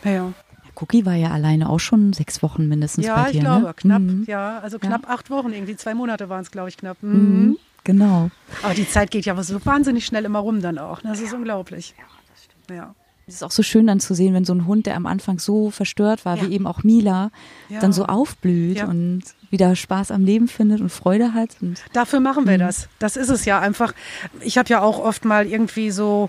[0.04, 0.32] Ja.
[0.76, 3.40] Cookie war ja alleine auch schon sechs Wochen mindestens ja, bei dir.
[3.40, 3.74] Ja, ich glaube, ne?
[3.74, 4.24] knapp, mhm.
[4.26, 5.08] ja, also knapp ja.
[5.08, 7.02] acht Wochen, irgendwie zwei Monate waren es, glaube ich, knapp.
[7.02, 7.12] Mhm.
[7.12, 7.58] Mhm.
[7.84, 8.30] Genau.
[8.62, 11.02] Aber die Zeit geht ja so wahnsinnig schnell immer rum dann auch.
[11.02, 11.10] Ne?
[11.10, 11.38] Das ist ja.
[11.38, 11.94] unglaublich.
[11.98, 12.78] Ja, das stimmt.
[12.78, 12.94] Ja.
[13.26, 15.38] Es ist auch so schön dann zu sehen, wenn so ein Hund, der am Anfang
[15.38, 16.42] so verstört war, ja.
[16.42, 17.30] wie eben auch Mila,
[17.70, 17.80] ja.
[17.80, 18.86] dann so aufblüht ja.
[18.86, 21.56] und wieder Spaß am Leben findet und Freude hat.
[21.62, 22.60] Und Dafür machen wir mhm.
[22.60, 22.88] das.
[22.98, 23.94] Das ist es ja einfach.
[24.40, 26.28] Ich habe ja auch oft mal irgendwie so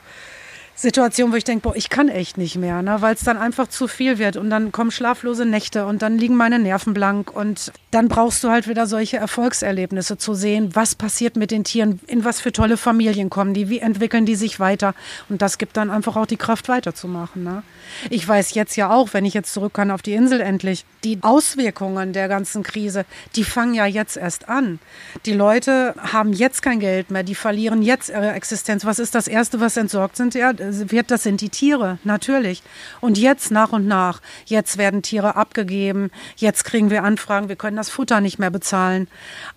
[0.76, 2.98] Situation, wo ich denke, boah, ich kann echt nicht mehr, ne?
[3.00, 6.36] weil es dann einfach zu viel wird und dann kommen schlaflose Nächte und dann liegen
[6.36, 11.38] meine Nerven blank und dann brauchst du halt wieder solche Erfolgserlebnisse zu sehen, was passiert
[11.38, 14.94] mit den Tieren, in was für tolle Familien kommen die, wie entwickeln die sich weiter
[15.30, 17.44] und das gibt dann einfach auch die Kraft weiterzumachen.
[17.44, 17.64] Ne?
[18.10, 21.20] Ich weiß jetzt ja auch, wenn ich jetzt zurück kann auf die Insel endlich, die
[21.22, 23.06] Auswirkungen der ganzen Krise,
[23.38, 24.80] die fangen ja jetzt erst an.
[25.26, 28.84] Die Leute haben jetzt kein Geld mehr, die verlieren jetzt ihre Existenz.
[28.84, 30.36] Was ist das Erste, was entsorgt sind?
[30.36, 32.64] Ja, wird, das sind die Tiere, natürlich.
[33.02, 37.78] Und jetzt nach und nach, jetzt werden Tiere abgegeben, jetzt kriegen wir Anfragen, wir können
[37.78, 39.08] das Futter nicht mehr bezahlen.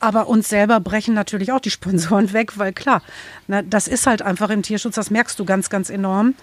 [0.01, 3.03] Aber uns selber brechen natürlich auch die Sponsoren weg, weil klar,
[3.47, 6.35] na, das ist halt einfach im Tierschutz, das merkst du ganz, ganz enorm.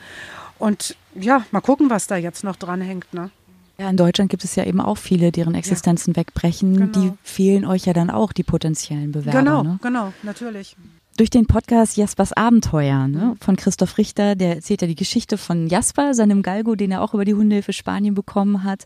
[0.57, 3.13] Und ja, mal gucken, was da jetzt noch dran hängt.
[3.13, 3.29] Ne?
[3.77, 6.17] Ja, in Deutschland gibt es ja eben auch viele, deren Existenzen ja.
[6.21, 6.91] wegbrechen.
[6.91, 6.99] Genau.
[6.99, 9.39] Die fehlen euch ja dann auch, die potenziellen Bewerber.
[9.39, 9.79] Genau, ne?
[9.81, 10.77] genau, natürlich
[11.17, 15.67] durch den Podcast Jaspers Abenteuer ne, von Christoph Richter, der erzählt ja die Geschichte von
[15.67, 18.85] Jasper, seinem Galgo, den er auch über die Hundehilfe Spanien bekommen hat.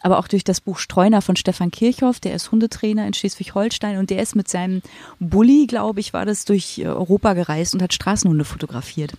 [0.00, 4.10] Aber auch durch das Buch Streuner von Stefan Kirchhoff, der ist Hundetrainer in Schleswig-Holstein und
[4.10, 4.82] der ist mit seinem
[5.20, 9.12] Bulli, glaube ich, war das durch Europa gereist und hat Straßenhunde fotografiert.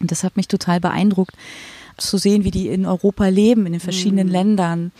[0.00, 1.34] Und das hat mich total beeindruckt,
[1.96, 4.32] zu sehen, wie die in Europa leben, in den verschiedenen mhm.
[4.32, 4.92] Ländern.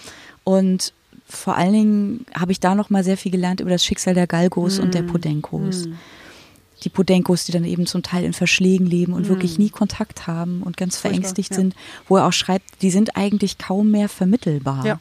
[0.44, 0.92] Und
[1.26, 4.26] vor allen Dingen habe ich da noch mal sehr viel gelernt über das Schicksal der
[4.26, 4.84] Galgos mhm.
[4.84, 5.06] und der mhm.
[5.08, 5.86] Podenkos.
[5.86, 5.98] Mhm.
[6.84, 9.28] Die Podenkos, die dann eben zum Teil in Verschlägen leben und mhm.
[9.28, 11.56] wirklich nie Kontakt haben und ganz verängstigt ja.
[11.56, 11.74] sind,
[12.08, 14.84] wo er auch schreibt, die sind eigentlich kaum mehr vermittelbar.
[14.86, 15.00] Ja.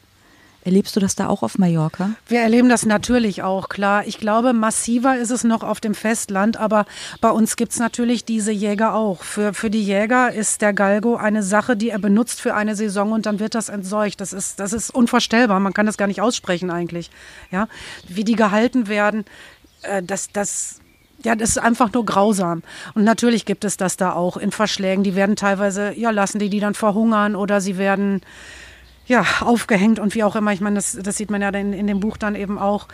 [0.65, 2.11] Erlebst du das da auch auf Mallorca?
[2.27, 4.05] Wir erleben das natürlich auch, klar.
[4.05, 6.85] Ich glaube, massiver ist es noch auf dem Festland, aber
[7.21, 9.23] bei uns gibt es natürlich diese Jäger auch.
[9.23, 13.13] Für, für die Jäger ist der Galgo eine Sache, die er benutzt für eine Saison
[13.13, 14.19] und dann wird das entseucht.
[14.19, 15.61] Das ist, das ist unvorstellbar.
[15.61, 17.09] Man kann das gar nicht aussprechen eigentlich.
[17.51, 17.69] Ja?
[18.09, 19.23] Wie die gehalten werden,
[19.83, 20.81] äh, das, das,
[21.23, 22.63] ja, das ist einfach nur grausam.
[22.93, 25.03] Und natürlich gibt es das da auch in Verschlägen.
[25.03, 28.21] Die werden teilweise, ja, lassen die die dann verhungern oder sie werden
[29.09, 30.53] ja, aufgehängt und wie auch immer.
[30.53, 32.87] Ich meine, das, das sieht man ja in, in dem Buch dann eben auch.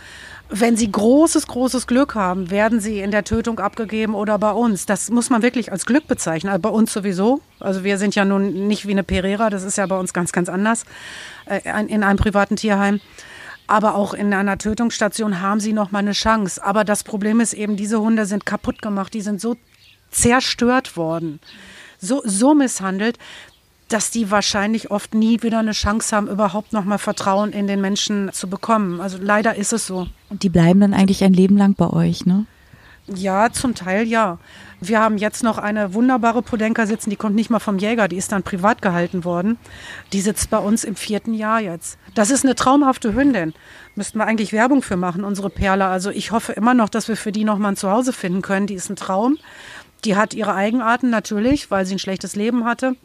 [0.48, 4.86] Wenn sie großes, großes Glück haben, werden sie in der Tötung abgegeben oder bei uns.
[4.86, 6.50] Das muss man wirklich als Glück bezeichnen.
[6.50, 7.42] Also bei uns sowieso.
[7.60, 10.32] Also wir sind ja nun nicht wie eine Pereira, das ist ja bei uns ganz,
[10.32, 10.86] ganz anders
[11.48, 13.02] äh, in einem privaten Tierheim.
[13.68, 16.64] Aber auch in einer Tötungsstation haben sie noch mal eine Chance.
[16.64, 19.56] Aber das Problem ist eben, diese Hunde sind kaputt gemacht, die sind so
[20.12, 21.40] zerstört worden,
[22.00, 23.18] so, so misshandelt,
[23.88, 27.82] dass die wahrscheinlich oft nie wieder eine Chance haben, überhaupt noch mal Vertrauen in den
[27.82, 29.00] Menschen zu bekommen.
[29.00, 30.08] Also leider ist es so.
[30.30, 32.46] Und die bleiben dann eigentlich ein Leben lang bei euch, ne?
[33.08, 34.40] Ja, zum Teil ja.
[34.88, 38.18] Wir haben jetzt noch eine wunderbare Podenka sitzen, die kommt nicht mal vom Jäger, die
[38.18, 39.58] ist dann privat gehalten worden.
[40.14, 41.98] Die sitzt bei uns im vierten Jahr jetzt.
[42.14, 43.54] Das ist eine traumhafte Hündin.
[43.96, 45.86] Müssten wir eigentlich Werbung für machen, unsere Perle.
[45.86, 48.68] Also ich hoffe immer noch, dass wir für die noch mal ein Zuhause finden können.
[48.68, 49.38] Die ist ein Traum.
[50.04, 52.96] Die hat ihre Eigenarten natürlich, weil sie ein schlechtes Leben hatte.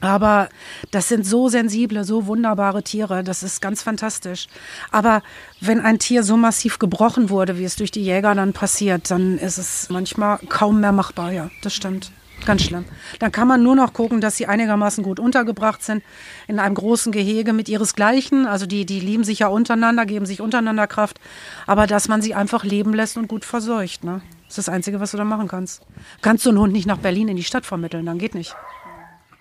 [0.00, 0.48] Aber
[0.90, 3.24] das sind so sensible, so wunderbare Tiere.
[3.24, 4.48] Das ist ganz fantastisch.
[4.90, 5.22] Aber
[5.60, 9.38] wenn ein Tier so massiv gebrochen wurde, wie es durch die Jäger dann passiert, dann
[9.38, 11.32] ist es manchmal kaum mehr machbar.
[11.32, 12.10] Ja, das stimmt.
[12.44, 12.84] Ganz schlimm.
[13.20, 16.02] Dann kann man nur noch gucken, dass sie einigermaßen gut untergebracht sind
[16.46, 18.46] in einem großen Gehege mit ihresgleichen.
[18.46, 21.18] Also die, die lieben sich ja untereinander, geben sich untereinander Kraft.
[21.66, 24.04] Aber dass man sie einfach leben lässt und gut verseucht.
[24.04, 24.20] Ne?
[24.48, 25.82] Das ist das Einzige, was du da machen kannst.
[26.20, 28.54] Kannst du einen Hund nicht nach Berlin in die Stadt vermitteln, dann geht nicht.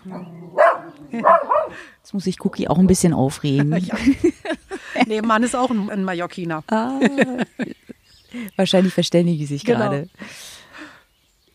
[1.11, 3.71] Jetzt muss ich Cookie auch ein bisschen aufregen.
[3.77, 3.95] ja.
[5.07, 6.63] Nee, Mann ist auch ein Mallorquiner.
[6.67, 6.99] Ah,
[8.55, 9.79] wahrscheinlich verständigen die sich genau.
[9.79, 10.09] gerade.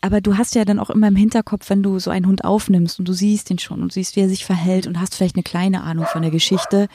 [0.01, 2.99] Aber du hast ja dann auch immer im Hinterkopf, wenn du so einen Hund aufnimmst
[2.99, 5.43] und du siehst ihn schon und siehst, wie er sich verhält und hast vielleicht eine
[5.43, 6.87] kleine Ahnung von der Geschichte,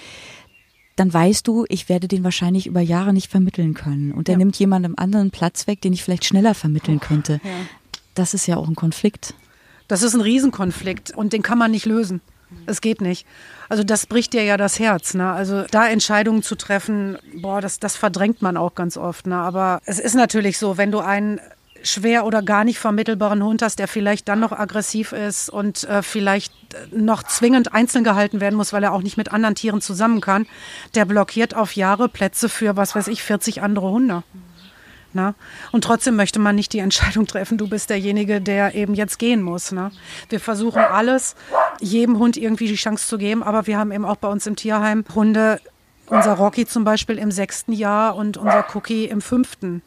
[0.96, 4.12] dann weißt du, ich werde den wahrscheinlich über Jahre nicht vermitteln können.
[4.12, 4.38] Und der ja.
[4.38, 7.40] nimmt jemandem anderen Platz weg, den ich vielleicht schneller vermitteln könnte.
[7.44, 7.50] Ja.
[8.14, 9.34] Das ist ja auch ein Konflikt.
[9.88, 12.20] Das ist ein Riesenkonflikt und den kann man nicht lösen.
[12.66, 13.26] Es geht nicht.
[13.68, 15.14] Also das bricht dir ja das Herz.
[15.14, 15.30] Ne?
[15.30, 19.26] Also da Entscheidungen zu treffen, boah, das, das verdrängt man auch ganz oft.
[19.26, 19.36] Ne?
[19.36, 21.40] Aber es ist natürlich so, wenn du einen
[21.82, 26.02] schwer oder gar nicht vermittelbaren Hund hast, der vielleicht dann noch aggressiv ist und äh,
[26.02, 26.52] vielleicht
[26.92, 30.46] noch zwingend einzeln gehalten werden muss, weil er auch nicht mit anderen Tieren zusammen kann,
[30.94, 34.22] der blockiert auf Jahre Plätze für, was weiß ich, 40 andere Hunde.
[35.14, 35.34] Ne?
[35.72, 39.42] Und trotzdem möchte man nicht die Entscheidung treffen, du bist derjenige, der eben jetzt gehen
[39.42, 39.72] muss.
[39.72, 39.90] Ne?
[40.28, 41.36] Wir versuchen alles,
[41.80, 44.56] jedem Hund irgendwie die Chance zu geben, aber wir haben eben auch bei uns im
[44.56, 45.60] Tierheim Hunde,
[46.06, 49.82] unser Rocky zum Beispiel im sechsten Jahr und unser Cookie im fünften.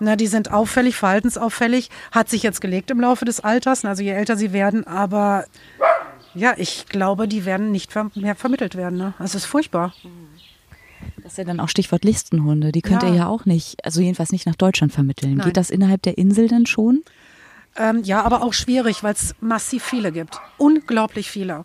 [0.00, 4.10] Na, die sind auffällig, verhaltensauffällig, hat sich jetzt gelegt im Laufe des Alters, also je
[4.10, 5.44] älter sie werden, aber
[6.34, 8.98] ja, ich glaube, die werden nicht mehr vermittelt werden.
[8.98, 9.14] Ne?
[9.18, 9.94] Das ist furchtbar.
[11.22, 12.72] Das ist ja dann auch Stichwort Listenhunde.
[12.72, 13.08] Die könnt ja.
[13.08, 15.36] ihr ja auch nicht, also jedenfalls nicht nach Deutschland vermitteln.
[15.36, 15.46] Nein.
[15.46, 17.02] Geht das innerhalb der Insel denn schon?
[17.76, 20.38] Ähm, ja, aber auch schwierig, weil es massiv viele gibt.
[20.58, 21.64] Unglaublich viele.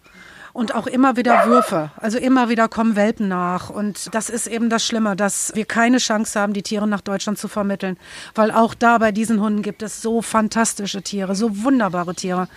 [0.52, 1.92] Und auch immer wieder Würfe.
[1.98, 3.70] Also immer wieder kommen Welpen nach.
[3.70, 7.38] Und das ist eben das Schlimme, dass wir keine Chance haben, die Tiere nach Deutschland
[7.38, 7.98] zu vermitteln.
[8.34, 12.48] Weil auch da bei diesen Hunden gibt es so fantastische Tiere, so wunderbare Tiere.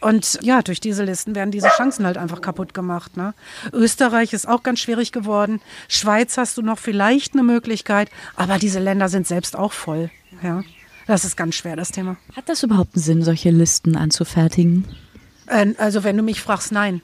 [0.00, 3.16] Und ja, durch diese Listen werden diese Chancen halt einfach kaputt gemacht.
[3.16, 3.34] Ne?
[3.72, 5.60] Österreich ist auch ganz schwierig geworden.
[5.88, 10.10] Schweiz hast du noch vielleicht eine Möglichkeit, aber diese Länder sind selbst auch voll.
[10.42, 10.62] Ja?
[11.06, 12.16] Das ist ganz schwer, das Thema.
[12.34, 14.84] Hat das überhaupt einen Sinn, solche Listen anzufertigen?
[15.46, 17.00] Äh, also wenn du mich fragst, nein.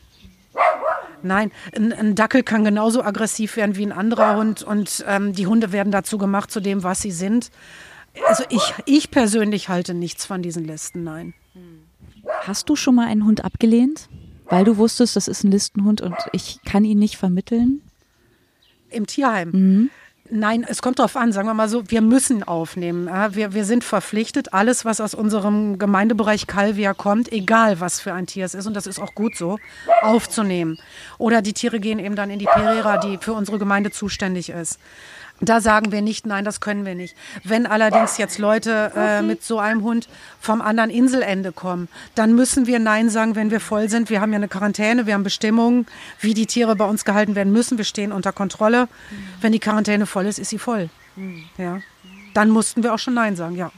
[1.24, 5.46] Nein, ein, ein, Dackel kann genauso aggressiv werden wie ein anderer Hund und ähm, die
[5.46, 7.52] Hunde werden dazu gemacht, zu dem, was sie sind.
[8.26, 11.32] Also ich, ich persönlich halte nichts von diesen Listen, nein.
[12.44, 14.08] Hast du schon mal einen Hund abgelehnt,
[14.46, 17.82] weil du wusstest, das ist ein Listenhund und ich kann ihn nicht vermitteln?
[18.90, 19.50] Im Tierheim?
[19.52, 19.90] Mhm.
[20.28, 23.06] Nein, es kommt darauf an, sagen wir mal so, wir müssen aufnehmen.
[23.32, 28.26] Wir, wir sind verpflichtet, alles, was aus unserem Gemeindebereich Calvia kommt, egal was für ein
[28.26, 29.58] Tier es ist, und das ist auch gut so,
[30.00, 30.78] aufzunehmen.
[31.18, 34.80] Oder die Tiere gehen eben dann in die Pereira, die für unsere Gemeinde zuständig ist.
[35.44, 37.16] Da sagen wir nicht, nein, das können wir nicht.
[37.42, 40.08] Wenn allerdings jetzt Leute äh, mit so einem Hund
[40.40, 44.08] vom anderen Inselende kommen, dann müssen wir Nein sagen, wenn wir voll sind.
[44.08, 45.86] Wir haben ja eine Quarantäne, wir haben Bestimmungen,
[46.20, 47.76] wie die Tiere bei uns gehalten werden müssen.
[47.76, 48.88] Wir stehen unter Kontrolle.
[49.40, 50.90] Wenn die Quarantäne voll ist, ist sie voll.
[51.58, 51.80] Ja.
[52.34, 53.72] Dann mussten wir auch schon Nein sagen, ja.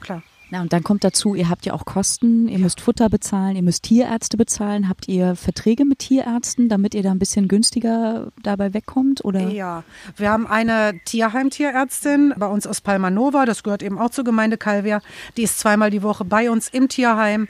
[0.00, 0.22] Klar.
[0.52, 3.62] Na, und dann kommt dazu, ihr habt ja auch Kosten, ihr müsst Futter bezahlen, ihr
[3.62, 4.86] müsst Tierärzte bezahlen.
[4.86, 9.24] Habt ihr Verträge mit Tierärzten, damit ihr da ein bisschen günstiger dabei wegkommt?
[9.24, 9.48] Oder?
[9.48, 9.82] Ja,
[10.18, 15.00] wir haben eine Tierheimtierärztin bei uns aus Palmanova, das gehört eben auch zur Gemeinde Calvia.
[15.38, 17.48] Die ist zweimal die Woche bei uns im Tierheim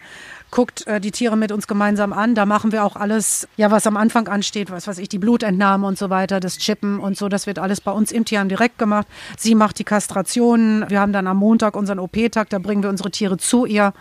[0.52, 2.36] guckt äh, die Tiere mit uns gemeinsam an.
[2.36, 5.84] Da machen wir auch alles, ja, was am Anfang ansteht, was weiß ich, die Blutentnahme
[5.84, 7.28] und so weiter, das Chippen und so.
[7.28, 9.08] Das wird alles bei uns im Tierheim direkt gemacht.
[9.36, 10.88] Sie macht die Kastrationen.
[10.88, 13.92] Wir haben dann am Montag unseren OP-Tag, da bringen wir unsere Tiere zu ihr.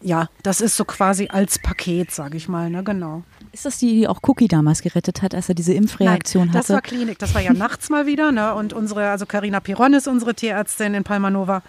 [0.00, 3.22] Ja, das ist so quasi als Paket, sage ich mal, ne, genau.
[3.52, 6.68] Ist das die, die auch Cookie damals gerettet hat, als er diese Impfreaktion Nein, hatte?
[6.68, 8.30] Das war Klinik, das war ja nachts mal wieder.
[8.30, 8.54] Ne?
[8.54, 11.62] Und unsere, also Carina Piron ist unsere Tierärztin in Palmanova.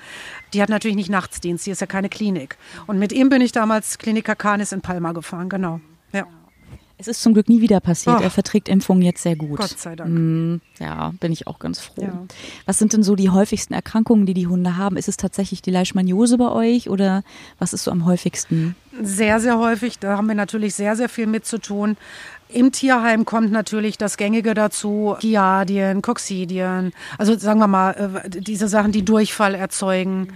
[0.54, 2.58] Die hat natürlich nicht Nachtsdienst, die ist ja keine Klinik.
[2.86, 5.80] Und mit ihm bin ich damals Klinika Canis in Palma gefahren, genau.
[6.14, 6.28] Ja.
[7.02, 8.18] Es ist zum Glück nie wieder passiert.
[8.20, 8.24] Oh.
[8.24, 9.58] Er verträgt Impfungen jetzt sehr gut.
[9.58, 10.12] Gott sei Dank.
[10.12, 12.04] Mm, ja, bin ich auch ganz froh.
[12.04, 12.28] Ja.
[12.68, 14.98] Was sind denn so die häufigsten Erkrankungen, die die Hunde haben?
[14.98, 17.24] Ist es tatsächlich die Leishmaniose bei euch oder
[17.58, 18.76] was ist so am häufigsten?
[19.02, 19.98] Sehr, sehr häufig.
[19.98, 21.98] Da haben wir natürlich sehr, sehr viel mit zu tun.
[22.54, 28.68] Im Tierheim kommt natürlich das Gängige dazu, Giardien, Coccidien, also sagen wir mal, äh, diese
[28.68, 30.28] Sachen, die Durchfall erzeugen.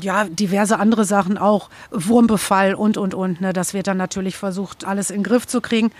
[0.00, 3.40] Ja, diverse andere Sachen auch, Wurmbefall und, und, und.
[3.40, 3.52] Ne?
[3.52, 5.90] Das wird dann natürlich versucht, alles in den Griff zu kriegen.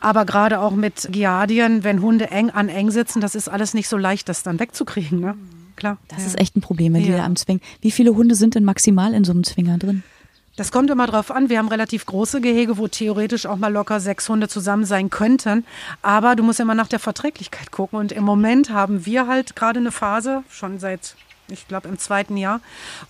[0.00, 3.88] Aber gerade auch mit Giardien, wenn Hunde eng an eng sitzen, das ist alles nicht
[3.88, 5.20] so leicht, das dann wegzukriegen.
[5.20, 5.34] Ne?
[5.76, 5.98] Klar.
[6.08, 6.26] Das ja.
[6.26, 7.18] ist echt ein Problem, wenn die Ja.
[7.18, 7.60] da am Zwingen.
[7.80, 10.02] Wie viele Hunde sind denn maximal in so einem Zwinger drin?
[10.56, 11.48] Das kommt immer drauf an.
[11.50, 15.64] Wir haben relativ große Gehege, wo theoretisch auch mal locker sechs Hunde zusammen sein könnten.
[16.02, 17.96] Aber du musst immer nach der Verträglichkeit gucken.
[17.96, 21.14] Und im Moment haben wir halt gerade eine Phase, schon seit,
[21.50, 22.60] ich glaube, im zweiten Jahr,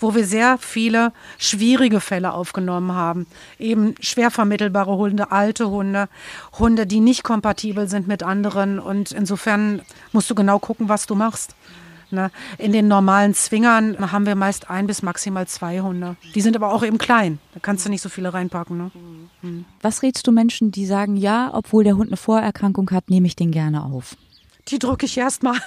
[0.00, 3.26] wo wir sehr viele schwierige Fälle aufgenommen haben.
[3.58, 6.08] Eben schwer vermittelbare Hunde, alte Hunde,
[6.58, 8.78] Hunde, die nicht kompatibel sind mit anderen.
[8.78, 11.54] Und insofern musst du genau gucken, was du machst.
[12.10, 12.30] Ne?
[12.56, 16.16] In den normalen Zwingern haben wir meist ein bis maximal zwei Hunde.
[16.34, 17.38] Die sind aber auch eben klein.
[17.52, 18.78] Da kannst du nicht so viele reinpacken.
[18.78, 19.64] Ne?
[19.82, 23.36] Was rätst du Menschen, die sagen, ja, obwohl der Hund eine Vorerkrankung hat, nehme ich
[23.36, 24.16] den gerne auf?
[24.70, 25.58] Die drücke ich erstmal.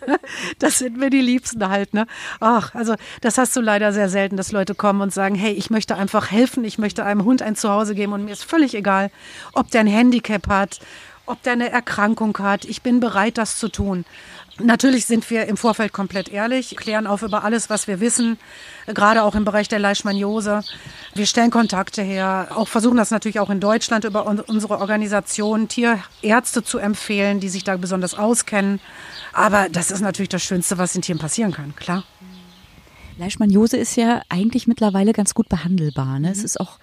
[0.58, 2.06] das sind mir die Liebsten halt, ne?
[2.40, 5.70] Ach, also das hast du leider sehr selten, dass Leute kommen und sagen, hey, ich
[5.70, 9.10] möchte einfach helfen, ich möchte einem Hund ein Zuhause geben und mir ist völlig egal,
[9.54, 10.80] ob der ein Handicap hat,
[11.26, 12.64] ob der eine Erkrankung hat.
[12.64, 14.04] Ich bin bereit, das zu tun.
[14.62, 18.38] Natürlich sind wir im Vorfeld komplett ehrlich, klären auf über alles, was wir wissen,
[18.86, 20.62] gerade auch im Bereich der Leishmaniose.
[21.14, 25.68] Wir stellen Kontakte her, auch versuchen das natürlich auch in Deutschland über un unsere Organisation
[25.68, 28.80] Tierärzte zu empfehlen, die sich da besonders auskennen.
[29.32, 32.04] Aber das ist natürlich das Schönste, was den Tieren passieren kann, klar.
[33.18, 36.18] Leishmaniose ist ja eigentlich mittlerweile ganz gut behandelbar.
[36.18, 36.28] Ne?
[36.28, 36.32] Mhm.
[36.32, 36.78] Es ist auch,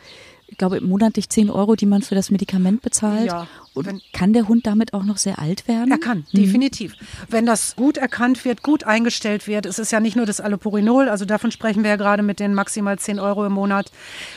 [0.52, 3.28] ich glaube, monatlich 10 Euro, die man für das Medikament bezahlt.
[3.28, 5.92] Ja, Und wenn- kann der Hund damit auch noch sehr alt werden?
[5.92, 6.96] Er kann, definitiv.
[7.30, 11.08] Wenn das gut erkannt wird, gut eingestellt wird, es ist ja nicht nur das Allopurinol,
[11.08, 13.92] also davon sprechen wir ja gerade mit den maximal 10 Euro im Monat.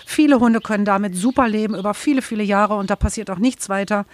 [0.06, 3.68] Viele Hunde können damit super leben über viele, viele Jahre und da passiert auch nichts
[3.68, 4.04] weiter.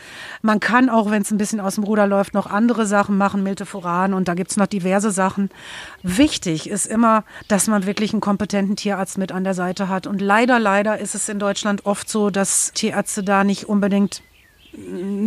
[0.40, 3.42] Man kann auch, wenn es ein bisschen aus dem Ruder läuft, noch andere Sachen machen,
[3.42, 5.50] Miltefuran und da gibt es noch diverse Sachen.
[6.02, 10.06] Wichtig ist immer, dass man wirklich einen kompetenten Tierarzt mit an der Seite hat.
[10.06, 14.22] Und leider, leider ist es in Deutschland oft so, dass Tierärzte da nicht unbedingt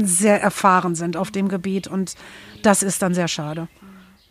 [0.03, 2.15] sehr erfahren sind auf dem Gebiet und
[2.61, 3.67] das ist dann sehr schade.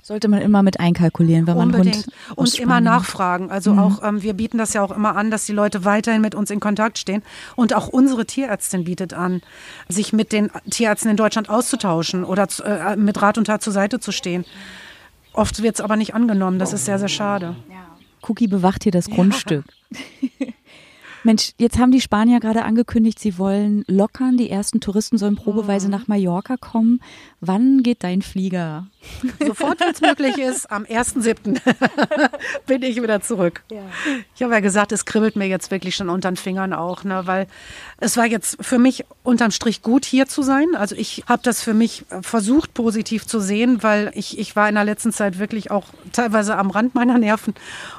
[0.02, 2.06] Sollte man immer mit einkalkulieren, wenn man Unbedingt.
[2.28, 3.50] Hund Und immer nachfragen.
[3.50, 6.34] Also auch, ähm, wir bieten das ja auch immer an, dass die Leute weiterhin mit
[6.34, 7.22] uns in Kontakt stehen.
[7.54, 9.42] Und auch unsere Tierärztin bietet an,
[9.88, 13.74] sich mit den Tierärzten in Deutschland auszutauschen oder zu, äh, mit Rat und Tat zur
[13.74, 14.46] Seite zu stehen.
[15.32, 16.58] Oft wird es aber nicht angenommen.
[16.58, 17.54] Das ist sehr, sehr schade.
[18.22, 19.64] Cookie bewacht hier das Grundstück.
[21.22, 24.37] Mensch, jetzt haben die Spanier gerade angekündigt, sie wollen lockern.
[24.38, 25.90] Die ersten Touristen sollen probeweise Mhm.
[25.92, 27.00] nach Mallorca kommen.
[27.40, 28.87] Wann geht dein Flieger?
[29.38, 31.60] Sofort, wenn es möglich ist, am 1.7.
[32.66, 33.62] bin ich wieder zurück.
[34.34, 37.22] Ich habe ja gesagt, es kribbelt mir jetzt wirklich schon unter den Fingern auch, ne,
[37.26, 37.46] weil
[37.98, 40.74] es war jetzt für mich unterm Strich gut, hier zu sein.
[40.74, 44.74] Also ich habe das für mich versucht, positiv zu sehen, weil ich, ich war in
[44.74, 47.55] der letzten Zeit wirklich auch teilweise am Rand meiner Nerven.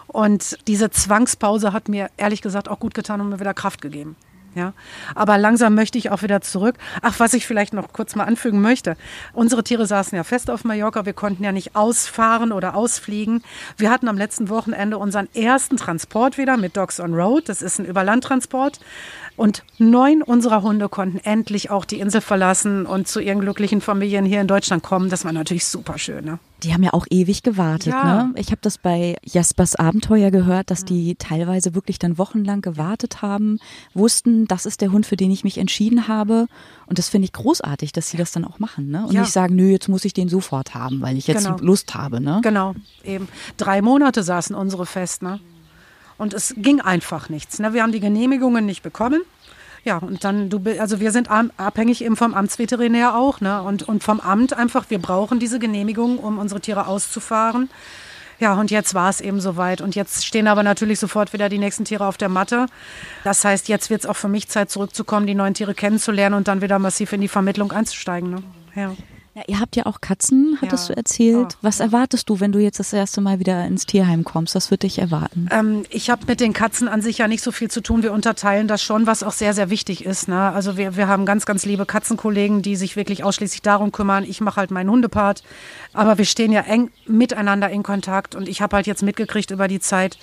[0.08, 4.16] Und diese Zwangspause hat mir ehrlich gesagt auch gut getan und mir wieder Kraft gegeben.
[4.54, 4.74] Ja,
[5.16, 6.76] aber langsam möchte ich auch wieder zurück.
[7.02, 8.98] Ach, was ich vielleicht noch kurz mal anfügen möchte.
[9.32, 11.06] Unsere Tiere saßen ja fest auf Mallorca.
[11.06, 13.44] Wir konnten ja nicht ausfahren oder ausfliegen.
[13.78, 17.48] Wir hatten am letzten Wochenende unseren ersten Transport wieder mit Dogs on Road.
[17.48, 18.82] Das ist ein Überlandtransport.
[19.38, 24.26] Und neun unserer Hunde konnten endlich auch die Insel verlassen und zu ihren glücklichen Familien
[24.26, 25.10] hier in Deutschland kommen.
[25.10, 26.26] Das war natürlich super schön.
[26.26, 26.40] Ne?
[26.64, 27.94] Die haben ja auch ewig gewartet.
[27.94, 28.26] Ja.
[28.26, 28.34] Ne?
[28.36, 33.60] Ich habe das bei Jaspers Abenteuer gehört, dass die teilweise wirklich dann wochenlang gewartet haben,
[33.94, 36.48] wussten, das ist der Hund, für den ich mich entschieden habe.
[36.86, 38.90] Und das finde ich großartig, dass sie das dann auch machen.
[38.92, 39.06] Ne?
[39.08, 39.22] Und Ja.
[39.22, 41.58] nicht sagen, nö, jetzt muss ich den sofort haben, weil ich jetzt Genau.
[41.62, 42.22] Lust habe.
[42.22, 42.40] Ne?
[42.44, 43.28] Genau, eben.
[43.58, 45.40] Drei Monate saßen unsere fest, ne?
[46.18, 47.58] Und es ging einfach nichts.
[47.58, 47.74] Ne?
[47.74, 49.22] Wir haben die Genehmigungen nicht bekommen.
[49.84, 53.64] Ja, und dann, du, also wir sind abhängig eben vom Amtsveterinär auch, ne?
[53.64, 57.70] Und, und vom Amt einfach, wir brauchen diese Genehmigung, um unsere Tiere auszufahren.
[58.40, 59.82] Ja, und jetzt war es eben soweit.
[59.82, 62.66] Und jetzt stehen aber natürlich sofort wieder die nächsten Tiere auf der Matte.
[63.24, 66.48] Das heißt, jetzt wird es auch für mich Zeit zurückzukommen, die neuen Tiere kennenzulernen und
[66.48, 68.32] dann wieder massiv in die Vermittlung einzusteigen.
[68.32, 68.44] Ne?
[68.76, 68.96] Ja.
[69.34, 70.96] Ja, ihr habt ja auch Katzen, hattest Ja.
[70.96, 71.54] du erzählt.
[71.54, 71.58] Ja.
[71.62, 74.56] Was erwartest du, wenn du jetzt das erste Mal wieder ins Tierheim kommst?
[74.56, 75.48] Was wird dich erwarten?
[75.52, 78.04] Ähm, ich habe mit den Katzen an sich ja nicht so viel zu tun.
[78.04, 80.28] Wir unterteilen das schon, was auch sehr, sehr wichtig ist.
[80.28, 80.52] Ne?
[80.52, 84.26] Also wir, wir haben ganz, ganz liebe Katzenkollegen, die sich wirklich ausschließlich darum kümmern.
[84.26, 85.44] Ich mache halt meinen Hundepart.
[85.94, 88.36] Aber wir stehen ja eng miteinander in Kontakt.
[88.36, 90.18] Und ich habe halt jetzt mitgekriegt über die Zeit,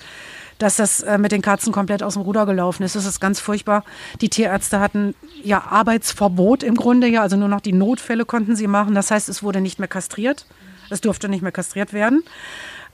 [0.59, 2.95] dass das äh, mit den Katzen komplett aus dem Ruder gelaufen ist.
[2.95, 3.83] Das ist ganz furchtbar.
[4.21, 8.67] Die Tierärzte hatten ja Arbeitsverbot im Grunde ja, also nur noch die Notfälle konnten sie
[8.67, 8.93] machen.
[8.93, 10.45] Das heißt, es wurde nicht mehr kastriert.
[10.91, 12.23] Es durfte nicht mehr kastriert werden.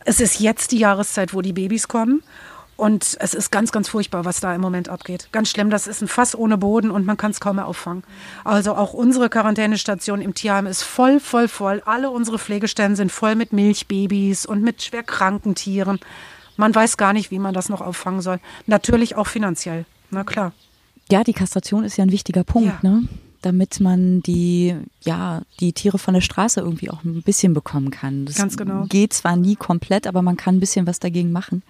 [0.05, 2.23] Es ist jetzt die Jahreszeit, wo die Babys kommen.
[2.77, 5.29] Und es ist ganz, ganz furchtbar, was da im Moment abgeht.
[5.31, 8.03] Ganz schlimm, das ist ein Fass ohne Boden und man kann es kaum mehr auffangen.
[8.43, 11.81] Also auch unsere Quarantänestation im Tierheim ist voll, voll, voll.
[11.85, 15.99] Alle unsere Pflegestellen sind voll mit Milchbabys und mit schwer kranken Tieren.
[16.57, 18.39] Man weiß gar nicht, wie man das noch auffangen soll.
[18.67, 19.85] Natürlich auch finanziell.
[20.11, 20.53] Na klar.
[21.11, 22.89] Ja, die Kastration ist ja ein wichtiger Punkt, Ja.
[22.89, 23.03] ne?
[23.41, 28.25] Damit man die, ja, die Tiere von der Straße irgendwie auch ein bisschen bekommen kann.
[28.25, 28.85] Das Ganz genau.
[28.89, 31.61] geht zwar nie komplett, aber man kann ein bisschen was dagegen machen.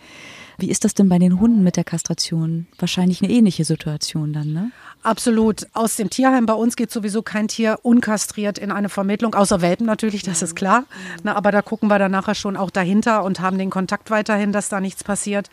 [0.58, 2.66] Wie ist das denn bei den Hunden mit der Kastration?
[2.80, 4.72] Wahrscheinlich eine ähnliche Situation dann, ne?
[5.06, 5.68] Absolut.
[5.74, 9.86] Aus dem Tierheim bei uns geht sowieso kein Tier unkastriert in eine Vermittlung, außer Welpen
[9.86, 10.86] natürlich, das ist klar.
[11.22, 14.52] Na, aber da gucken wir dann nachher schon auch dahinter und haben den Kontakt weiterhin,
[14.52, 15.52] dass da nichts passiert.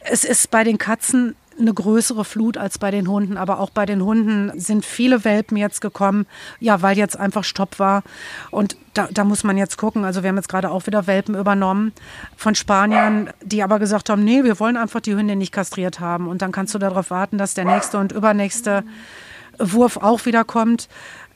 [0.00, 3.86] Es ist bei den Katzen eine größere Flut als bei den Hunden, aber auch bei
[3.86, 6.26] den Hunden sind viele Welpen jetzt gekommen,
[6.60, 8.02] ja, weil jetzt einfach Stopp war.
[8.50, 10.04] Und da, da muss man jetzt gucken.
[10.04, 11.92] Also wir haben jetzt gerade auch wieder Welpen übernommen
[12.36, 16.28] von Spaniern, die aber gesagt haben, nee, wir wollen einfach die Hündin nicht kastriert haben.
[16.28, 18.84] Und dann kannst du darauf warten, dass der nächste und übernächste
[19.58, 20.88] Wurf auch wieder kommt.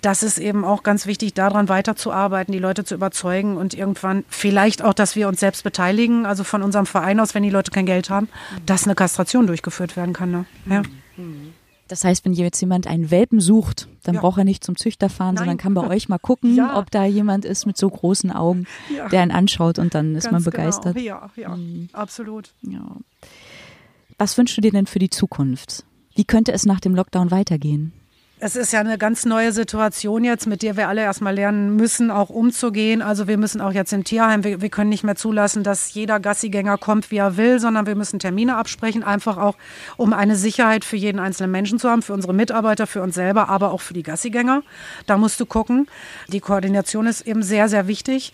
[0.03, 4.82] Das ist eben auch ganz wichtig, daran weiterzuarbeiten, die Leute zu überzeugen und irgendwann vielleicht
[4.82, 7.86] auch, dass wir uns selbst beteiligen, also von unserem Verein aus, wenn die Leute kein
[7.86, 8.28] Geld haben,
[8.66, 10.30] dass eine Kastration durchgeführt werden kann.
[10.32, 10.44] Ne?
[10.68, 10.82] Ja.
[11.88, 14.20] Das heißt, wenn jetzt jemand einen Welpen sucht, dann Ja.
[14.22, 15.62] braucht er nicht zum Züchter fahren, sondern Nein.
[15.62, 16.78] kann bei euch mal gucken, Ja.
[16.78, 19.09] ob da jemand ist mit so großen Augen, Ja.
[19.09, 20.94] der ihn anschaut und dann ist man Ganz begeistert.
[20.96, 21.07] Genau.
[21.07, 21.57] Ja, ja,
[21.92, 22.50] absolut.
[22.62, 22.80] Ja.
[24.18, 25.84] Was wünschst du dir denn für die Zukunft?
[26.14, 27.92] Wie könnte es nach dem Lockdown weitergehen?
[28.45, 32.11] Es ist ja eine ganz neue Situation jetzt, mit der wir alle erstmal lernen müssen,
[32.11, 33.01] auch umzugehen.
[33.01, 36.18] Also wir müssen auch jetzt im Tierheim, wir, wir können nicht mehr zulassen, dass jeder
[36.18, 39.55] Gassigänger kommt, wie er will, sondern wir müssen Termine absprechen, einfach auch,
[39.97, 43.49] um eine Sicherheit für jeden einzelnen Menschen zu haben, für unsere Mitarbeiter, für uns selber,
[43.49, 44.64] aber auch für die Gassigänger.
[45.07, 45.86] Da musst du gucken.
[46.26, 48.32] Die Koordination ist eben sehr, sehr wichtig.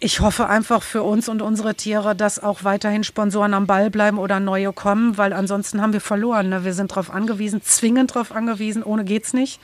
[0.00, 4.18] Ich hoffe einfach für uns und unsere Tiere, dass auch weiterhin Sponsoren am Ball bleiben
[4.18, 6.50] oder neue kommen, weil ansonsten haben wir verloren.
[6.50, 6.64] Ne?
[6.64, 9.60] Wir sind darauf angewiesen, zwingend darauf angewiesen, ohne geht's nicht,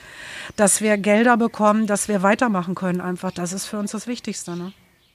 [0.57, 3.01] dass wir Gelder bekommen, dass wir weitermachen können.
[3.01, 4.57] Einfach, das ist für uns das Wichtigste.
[4.57, 4.73] Ne?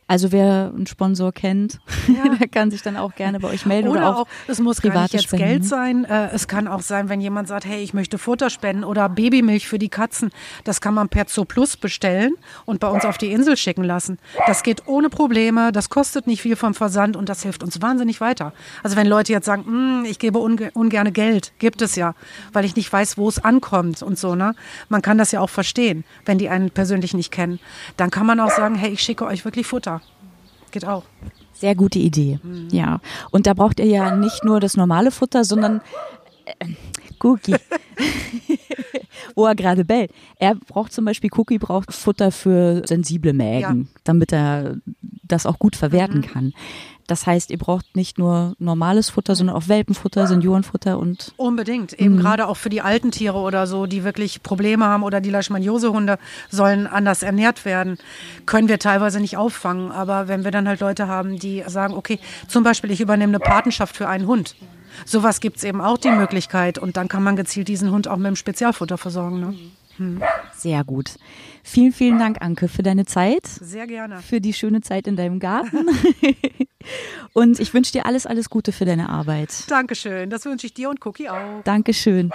[0.10, 1.80] Also wer einen Sponsor kennt,
[2.40, 4.82] der kann sich dann auch gerne bei euch melden oder, Oder auch, auch es muss
[4.82, 6.04] gar nicht jetzt Spenden, Geld sein.
[6.04, 9.68] Äh, es kann auch sein, wenn jemand sagt, hey, ich möchte Futter spenden oder Babymilch
[9.68, 10.32] für die Katzen.
[10.64, 12.34] Das kann man per Zooplus bestellen
[12.66, 14.18] und bei uns auf die Insel schicken lassen.
[14.48, 18.20] Das geht ohne Probleme, das kostet nicht viel vom Versand und das hilft uns wahnsinnig
[18.20, 18.52] weiter.
[18.82, 22.16] Also wenn Leute jetzt sagen, "Hm, ich gebe unge ungerne Geld, gibt es ja,
[22.52, 24.34] weil ich nicht weiß, wo es ankommt und so.
[24.34, 24.56] Ne?
[24.90, 27.60] Man kann das ja auch verstehen, wenn die einen persönlich nicht kennen.
[27.96, 29.99] Dann kann man auch sagen, hey, ich schicke euch wirklich Futter.
[30.72, 31.04] Geht auch.
[31.54, 32.40] Sehr gute Idee.
[32.44, 32.68] Mhm.
[32.72, 33.00] Ja.
[33.32, 35.82] Und da braucht ihr ja nicht nur das normale Futter, sondern
[36.46, 36.66] äh,
[37.22, 37.56] Cookie.
[39.36, 40.12] Wo er gerade bellt.
[40.38, 43.72] Er braucht zum Beispiel, Cookie braucht Futter für sensible Mägen, Ja.
[43.74, 43.88] Mhm.
[44.04, 44.78] damit er
[45.24, 46.54] das auch gut verwerten kann.
[47.10, 51.94] Das heißt, ihr braucht nicht nur normales Futter, sondern auch Welpenfutter, Seniorenfutter und Unbedingt.
[51.94, 55.32] Eben gerade auch für die alten Tiere oder so, die wirklich Probleme haben oder die
[55.32, 57.98] Leishmaniose-Hunde sollen anders ernährt werden,
[58.46, 59.92] können wir teilweise nicht auffangen.
[59.92, 63.40] Aber wenn wir dann halt Leute haben, die sagen, okay, zum Beispiel ich übernehme eine
[63.40, 64.56] Patenschaft für einen Hund.
[65.06, 68.18] Sowas gibt es eben auch die Möglichkeit und dann kann man gezielt diesen Hund auch
[68.18, 69.40] mit dem Spezialfutter versorgen.
[69.40, 69.56] Ne?
[70.56, 71.16] sehr gut.
[71.64, 73.46] Vielen, vielen Dank, Anke, für deine Zeit.
[73.46, 74.20] Sehr gerne.
[74.20, 75.88] für die schöne Zeit in deinem Garten.
[77.34, 79.50] Und ich wünsche dir alles, alles Gute für deine Arbeit.
[79.68, 80.30] Dankeschön.
[80.30, 81.64] Das wünsche ich dir und Cookie auch.
[81.64, 82.32] Dankeschön.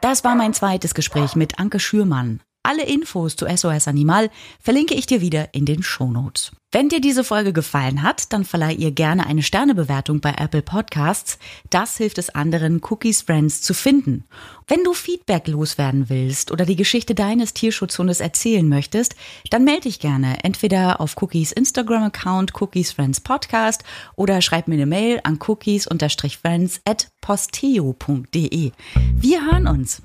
[0.00, 2.40] Das war mein zweites Gespräch mit Anke Schürmann.
[2.66, 6.52] Alle Infos zu SOS Animal verlinke ich dir wieder in den Shownotes.
[6.72, 11.38] Wenn dir diese Folge gefallen hat, dann verleih ihr gerne eine Sternebewertung bei Apple Podcasts.
[11.70, 14.24] Das hilft es anderen, Cookies Friends zu finden.
[14.66, 19.14] Wenn du Feedback loswerden willst oder die Geschichte deines Tierschutzhundes erzählen möchtest,
[19.48, 23.84] dann melde dich gerne entweder auf Cookies Instagram-Account Cookies Friends Podcast
[24.16, 28.72] oder schreib mir eine Mail an cookies-friends at posteo.de.
[29.14, 30.02] Wir hören uns.